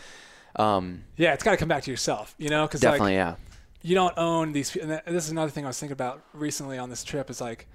[0.56, 3.36] um, Yeah, it's got to come back to yourself, you know, because definitely, like yeah.
[3.82, 4.74] you don't own these.
[4.74, 7.30] And this is another thing I was thinking about recently on this trip.
[7.30, 7.68] Is like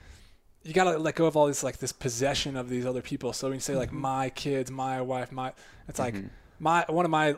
[0.63, 3.33] you got to let go of all this like this possession of these other people.
[3.33, 5.53] So when you say like my kids, my wife, my,
[5.87, 6.15] it's like
[6.59, 7.35] my one of my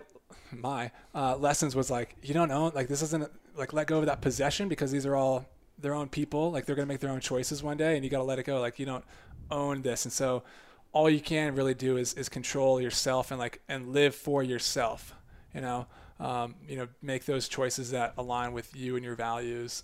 [0.52, 4.06] my uh, lessons was like you don't own like this isn't like let go of
[4.06, 5.46] that possession because these are all
[5.78, 6.52] their own people.
[6.52, 8.44] Like they're gonna make their own choices one day, and you got to let it
[8.44, 8.60] go.
[8.60, 9.06] Like you don't
[9.52, 10.44] own this, and so
[10.92, 15.16] all you can really do is is control yourself and like and live for yourself.
[15.54, 15.88] You know,
[16.20, 19.84] um, you know, make those choices that align with you and your values.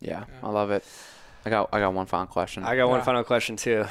[0.00, 0.84] yeah, I love it.
[1.44, 2.64] I got, I got one final question.
[2.64, 3.84] I got one final question too.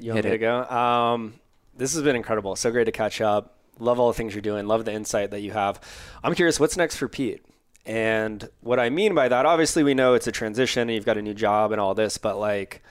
[0.00, 0.64] You want Hit me to go?
[0.64, 1.34] Um,
[1.76, 2.56] this has been incredible.
[2.56, 3.58] So great to catch up.
[3.78, 4.66] Love all the things you're doing.
[4.66, 5.80] Love the insight that you have.
[6.22, 7.44] I'm curious, what's next for Pete?
[7.84, 11.18] And what I mean by that, obviously, we know it's a transition and you've got
[11.18, 12.82] a new job and all this, but like,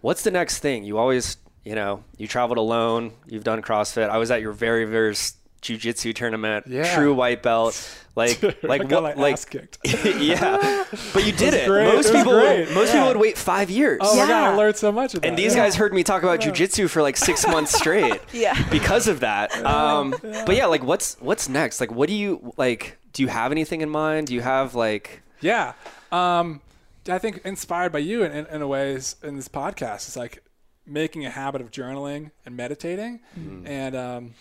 [0.00, 0.84] what's the next thing?
[0.84, 3.12] You always, you know, you traveled alone.
[3.26, 4.10] You've done CrossFit.
[4.10, 6.66] I was at your very first jujitsu tournament.
[6.68, 6.94] Yeah.
[6.94, 7.74] True white belt.
[8.18, 9.16] Like, I like got what?
[9.16, 9.78] my Like, ass kicked.
[9.84, 10.84] yeah.
[11.14, 11.68] But you did it.
[11.68, 11.86] great.
[11.86, 12.68] It Most was people, great.
[12.72, 12.94] most Yeah.
[12.94, 14.00] people would wait five years.
[14.02, 14.56] Oh my god, I Yeah.
[14.56, 15.28] learned so much of that.
[15.28, 15.62] And these yeah.
[15.62, 18.20] guys heard me talk about jujitsu for like six months straight.
[18.32, 18.60] Yeah.
[18.70, 19.54] Because of that.
[19.64, 21.78] Um, But yeah, like what's what's next?
[21.78, 22.98] Like, what do you like?
[23.12, 24.26] Do you have anything in mind?
[24.26, 25.22] Do you have like?
[25.40, 25.74] Yeah.
[26.10, 26.60] Um,
[27.08, 30.42] I think inspired by you in, in, in a ways in this podcast is like
[30.84, 33.20] making a habit of journaling and meditating
[33.64, 34.34] and, um,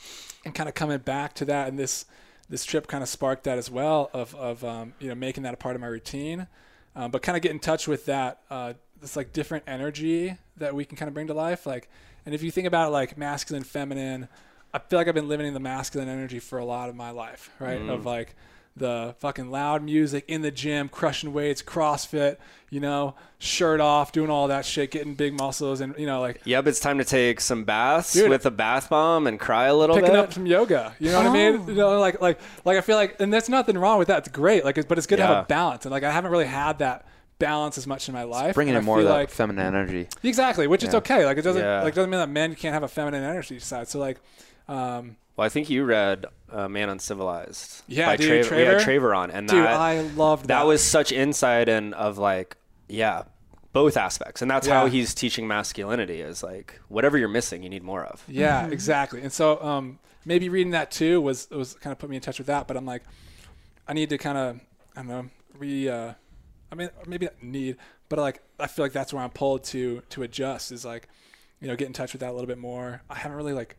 [0.46, 1.68] and kind of coming back to that.
[1.68, 2.06] And this,
[2.50, 5.54] this trip kind of sparked that as well of, of, um, you know, making that
[5.54, 6.48] a part of my routine.
[6.96, 10.74] Um, but kind of get in touch with that, uh, this like different energy that
[10.74, 11.66] we can kind of bring to life.
[11.66, 11.90] Like,
[12.26, 14.28] and if you think about it like masculine, feminine,
[14.74, 17.12] I feel like I've been living in the masculine energy for a lot of my
[17.12, 17.82] life, right?
[17.82, 18.36] Of like
[18.80, 22.38] the fucking loud music in the gym, crushing weights, CrossFit,
[22.70, 26.42] you know, shirt off, doing all that shit, getting big muscles, and you know, like
[26.46, 28.30] Yep, it's time to take some baths Dude.
[28.30, 30.16] with a bath bomb and cry a little picking bit.
[30.16, 30.96] Picking up some yoga.
[31.00, 31.62] You know what I mean?
[31.66, 31.70] Oh.
[31.70, 34.20] You know, like like like I feel like, and there's nothing wrong with that.
[34.20, 34.66] It's great.
[34.66, 36.80] Like, it's, but it's good to have a balance, and like I haven't really had
[36.80, 37.06] that
[37.40, 38.56] balance as much in my life.
[38.56, 40.08] Bringing in more of that like feminine energy.
[40.24, 41.26] Exactly, which is okay.
[41.26, 41.84] Like it doesn't Yeah.
[41.84, 43.88] like doesn't mean that men can't have a feminine energy side.
[43.88, 44.20] So like
[44.68, 47.84] Um, Well, I think you read uh, Man Uncivilized.
[47.88, 49.00] Yeah, by dude, Trav- yeah, Traver?
[49.02, 50.60] Traveron, and dude, that I loved that.
[50.60, 52.58] that was such insight and of like,
[52.88, 53.24] yeah,
[53.74, 57.84] both aspects, and that's how he's teaching masculinity is like whatever you're missing, you need
[57.84, 58.24] more of.
[58.28, 59.22] Yeah, exactly.
[59.22, 62.40] And so um, maybe reading that too was was kind of put me in touch
[62.40, 62.68] with that.
[62.68, 63.04] But I'm like,
[63.88, 64.60] I need to kind of
[64.96, 65.90] I don't know re.
[65.90, 66.14] Uh,
[66.72, 67.78] I mean, maybe not need,
[68.10, 71.08] but like I feel like that's where I'm pulled to to adjust is like,
[71.62, 73.04] you know, get in touch with that a little bit more.
[73.10, 73.78] I haven't really like hit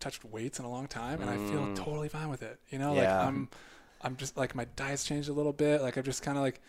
[0.00, 2.58] touched weights in a long time, and I feel totally fine with it.
[2.70, 3.48] You know, like I'm
[4.02, 5.82] I'm just like my diet's changed a little bit.
[5.82, 6.60] Like I'm just kind of like.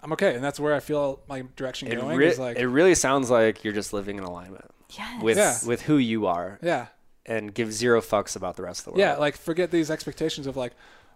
[0.00, 2.18] I'm okay, and that's where I feel my direction It, going.
[2.18, 5.22] re- is like, it really sounds like you're just living in alignment Yes.
[5.22, 5.56] with Yeah.
[5.66, 6.88] with who you are, yeah,
[7.24, 9.00] and give zero fucks about the rest of the world.
[9.00, 10.72] Yeah, like forget these expectations of like,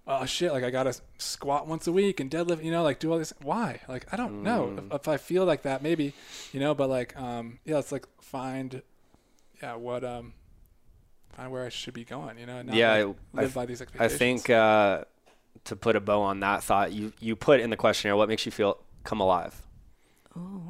[0.06, 3.12] oh shit, like I gotta squat once a week and deadlift, you know, like do
[3.12, 3.34] all this.
[3.42, 3.80] Why?
[3.86, 4.78] Like I don't know.
[4.90, 6.14] If, if I feel like that, maybe,
[6.50, 8.80] you know, but like, um, yeah, it's like find,
[9.62, 10.32] yeah, what, um,
[11.32, 13.82] find where I should be going, you know, not Yeah, like, I- live by these
[13.98, 15.04] I think uh,
[15.64, 18.44] to put a bow on that thought, you you put in the questionnaire what makes
[18.46, 19.60] you feel come alive.
[20.36, 20.62] Oh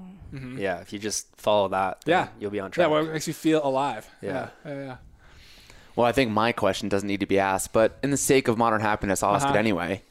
[0.56, 2.84] yeah, if you just follow that, then yeah, you'll be on track.
[2.88, 3.04] Yeah, track.
[3.06, 4.08] what makes you feel alive?
[4.22, 4.50] Yeah.
[4.64, 4.84] yeah, yeah.
[4.84, 4.96] yeah.
[5.96, 8.56] Well, I think my question doesn't need to be asked, but in the sake of
[8.56, 9.54] modern happiness, I'll ask Uh-huh.
[9.56, 10.02] it anyway.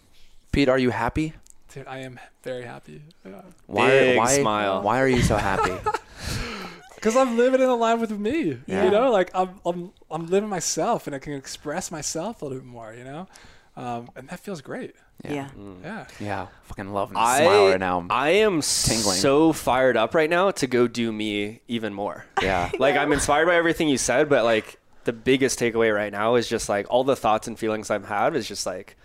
[0.52, 1.34] Pete, are you happy?
[1.74, 3.02] Dude, I am very happy.
[3.26, 3.42] Yeah.
[3.68, 3.88] Why?
[3.90, 4.40] Big why?
[4.40, 4.82] smile.
[4.82, 5.72] Why are you so happy?
[7.02, 8.86] Cause I'm living in a line with me, Yeah.
[8.86, 12.60] you know, like I'm, I'm, I'm living myself and I can express myself a little
[12.60, 13.28] bit more, you know,
[13.78, 14.96] um, and that feels great.
[15.24, 15.50] Yeah.
[15.84, 16.06] Yeah.
[16.20, 18.06] yeah, fucking loving the I, smile right now.
[18.10, 19.18] I am tingling.
[19.18, 22.26] so fired up right now to go do me even more.
[22.42, 26.36] yeah, like I'm inspired by everything you said, but like the biggest takeaway right now
[26.36, 28.96] is just like all the thoughts and feelings I've had is just like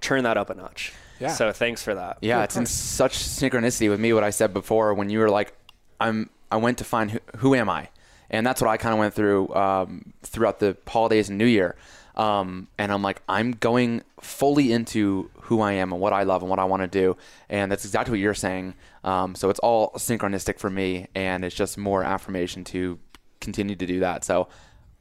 [0.00, 0.92] turn that up a notch.
[1.20, 1.28] Yeah.
[1.34, 2.18] So thanks for that.
[2.22, 2.38] yeah.
[2.38, 4.12] of It's in such synchronicity with me.
[4.12, 5.52] What I said before when you were like,
[6.00, 7.88] "I'm," I went to find who, who am I,
[8.30, 11.74] and that's what I kind of went through um, throughout the holidays and New Year.
[12.14, 16.42] Um, and I'm like, I'm going fully into who I am and what I love
[16.42, 17.16] and what I want to do,
[17.48, 18.74] and that's exactly what you're saying.
[19.02, 22.98] Um, so it's all synchronistic for me, and it's just more affirmation to
[23.40, 24.24] continue to do that.
[24.24, 24.48] So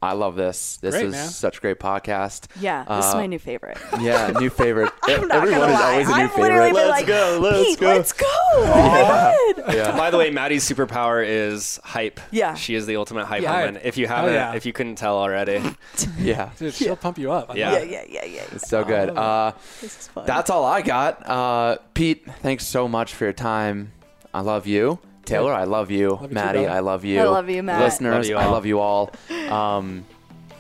[0.04, 0.78] I love this.
[0.78, 1.30] This Great, is man.
[1.30, 2.48] such a great podcast.
[2.60, 3.78] Yeah, this is Uh, my new favorite.
[4.00, 4.92] Yeah, new favorite.
[5.04, 6.50] I'm not Everyone gonna is always a new I'm favorite.
[6.66, 8.26] been Let's like, go, let's Pete, go." let's go.
[8.54, 9.76] Oh my god.
[9.76, 9.96] Yeah.
[9.96, 12.20] By the way, Maddie's superpower is hype.
[12.32, 12.56] Yeah.
[12.56, 13.60] She is the ultimate hype Yeah.
[13.66, 13.80] woman.
[13.84, 14.54] If you Oh, haven't, yeah.
[14.56, 15.62] if you couldn't tell already.
[16.18, 16.50] yeah.
[16.58, 17.52] Dude, she'll pump you up.
[17.52, 17.74] I Yeah.
[17.74, 18.42] Yeah, yeah, yeah, yeah.
[18.54, 19.10] It's so good.
[19.16, 19.52] Uh,
[19.82, 20.26] This is fun.
[20.26, 21.30] that's all I got.
[21.30, 23.92] Uh, Pete, thanks so much for your time.
[24.34, 24.98] I love you.
[25.26, 26.12] Taylor, I love you.
[26.12, 26.32] love.
[26.32, 27.20] Maddie, I love you.
[27.20, 27.82] I love you, Matt.
[27.82, 29.12] Listeners, love you I love you all.
[29.50, 30.06] Um,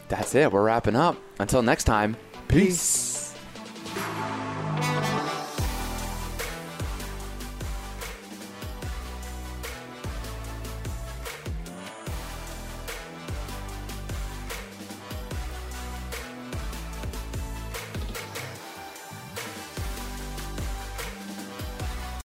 [0.08, 0.52] that's it.
[0.52, 1.18] We're wrapping up.
[1.40, 2.18] Until next time,
[2.48, 3.34] peace.
[3.94, 5.08] peace.